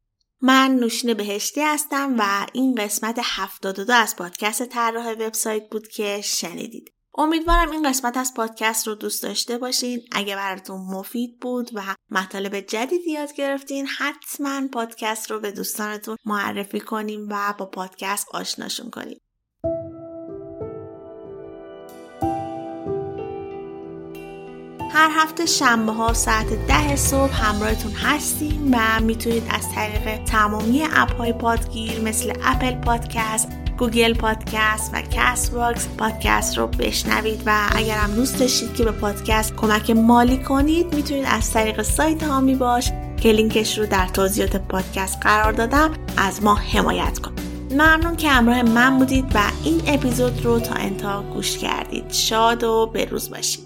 من 0.40 0.70
نوشین 0.70 1.14
بهشتی 1.14 1.60
هستم 1.60 2.14
و 2.18 2.46
این 2.52 2.74
قسمت 2.74 3.18
72 3.22 3.92
از 3.92 4.16
پادکست 4.16 4.64
طراح 4.64 5.12
وبسایت 5.12 5.70
بود 5.70 5.88
که 5.88 6.20
شنیدید. 6.20 6.92
امیدوارم 7.18 7.70
این 7.70 7.88
قسمت 7.88 8.16
از 8.16 8.34
پادکست 8.34 8.86
رو 8.86 8.94
دوست 8.94 9.22
داشته 9.22 9.58
باشین. 9.58 10.00
اگه 10.12 10.36
براتون 10.36 10.80
مفید 10.80 11.38
بود 11.40 11.70
و 11.74 11.94
مطالب 12.10 12.60
جدیدی 12.60 13.10
یاد 13.10 13.32
گرفتین 13.32 13.86
حتما 13.86 14.68
پادکست 14.72 15.30
رو 15.30 15.40
به 15.40 15.52
دوستانتون 15.52 16.16
معرفی 16.24 16.80
کنیم 16.80 17.28
و 17.30 17.54
با 17.58 17.66
پادکست 17.66 18.26
آشناشون 18.34 18.90
کنیم. 18.90 19.18
هر 24.90 25.10
هفته 25.12 25.46
شنبه 25.46 25.92
ها 25.92 26.12
ساعت 26.12 26.66
ده 26.66 26.96
صبح 26.96 27.44
همراهتون 27.44 27.92
هستیم 27.92 28.70
و 28.72 29.00
می‌تونید 29.00 29.42
از 29.50 29.64
طریق 29.74 30.24
تمامی 30.24 30.82
اپ 30.94 31.16
های 31.16 31.32
پادگیر 31.32 32.00
مثل 32.00 32.32
Apple 32.44 32.74
Podcast 32.74 33.48
Google 33.78 34.14
Podcast 34.14 34.90
و 34.94 35.02
Castbox 35.10 35.88
پادکست 35.98 36.58
رو 36.58 36.66
بشنوید 36.66 37.42
و 37.46 37.68
اگر 37.76 37.96
هم 37.96 38.14
دوست 38.14 38.38
داشتید 38.38 38.74
که 38.74 38.84
به 38.84 38.90
پادکست 38.92 39.56
کمک 39.56 39.90
مالی 39.90 40.38
کنید 40.38 40.94
می‌تونید 40.94 41.24
از 41.28 41.50
طریق 41.50 41.82
سایت 41.82 42.22
حامی 42.22 42.54
باش 42.54 42.92
که 43.20 43.32
لینکش 43.32 43.78
رو 43.78 43.86
در 43.86 44.06
توضیحات 44.06 44.56
پادکست 44.56 45.18
قرار 45.20 45.52
دادم 45.52 45.90
از 46.16 46.42
ما 46.42 46.54
حمایت 46.54 47.18
کنید. 47.18 47.40
ممنون 47.70 48.16
که 48.16 48.28
همراه 48.28 48.62
من 48.62 48.98
بودید 48.98 49.24
و 49.34 49.38
این 49.64 49.82
اپیزود 49.86 50.44
رو 50.44 50.60
تا 50.60 50.74
انتها 50.74 51.22
گوش 51.22 51.58
کردید. 51.58 52.12
شاد 52.12 52.64
و 52.64 52.90
بروز 52.94 53.30
باشید. 53.30 53.65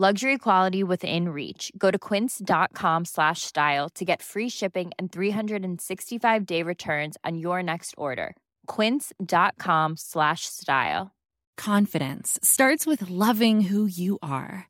Luxury 0.00 0.38
quality 0.38 0.82
within 0.82 1.28
reach. 1.28 1.70
Go 1.76 1.90
to 1.90 1.98
quince.com 1.98 3.04
slash 3.04 3.42
style 3.42 3.90
to 3.90 4.02
get 4.02 4.22
free 4.22 4.48
shipping 4.48 4.92
and 4.98 5.12
365 5.12 6.46
day 6.46 6.62
returns 6.62 7.18
on 7.22 7.36
your 7.36 7.62
next 7.62 7.94
order. 7.98 8.34
Quince.com 8.66 9.98
slash 9.98 10.46
style. 10.46 11.10
Confidence 11.58 12.40
starts 12.42 12.86
with 12.86 13.10
loving 13.10 13.60
who 13.60 13.84
you 13.84 14.18
are. 14.22 14.69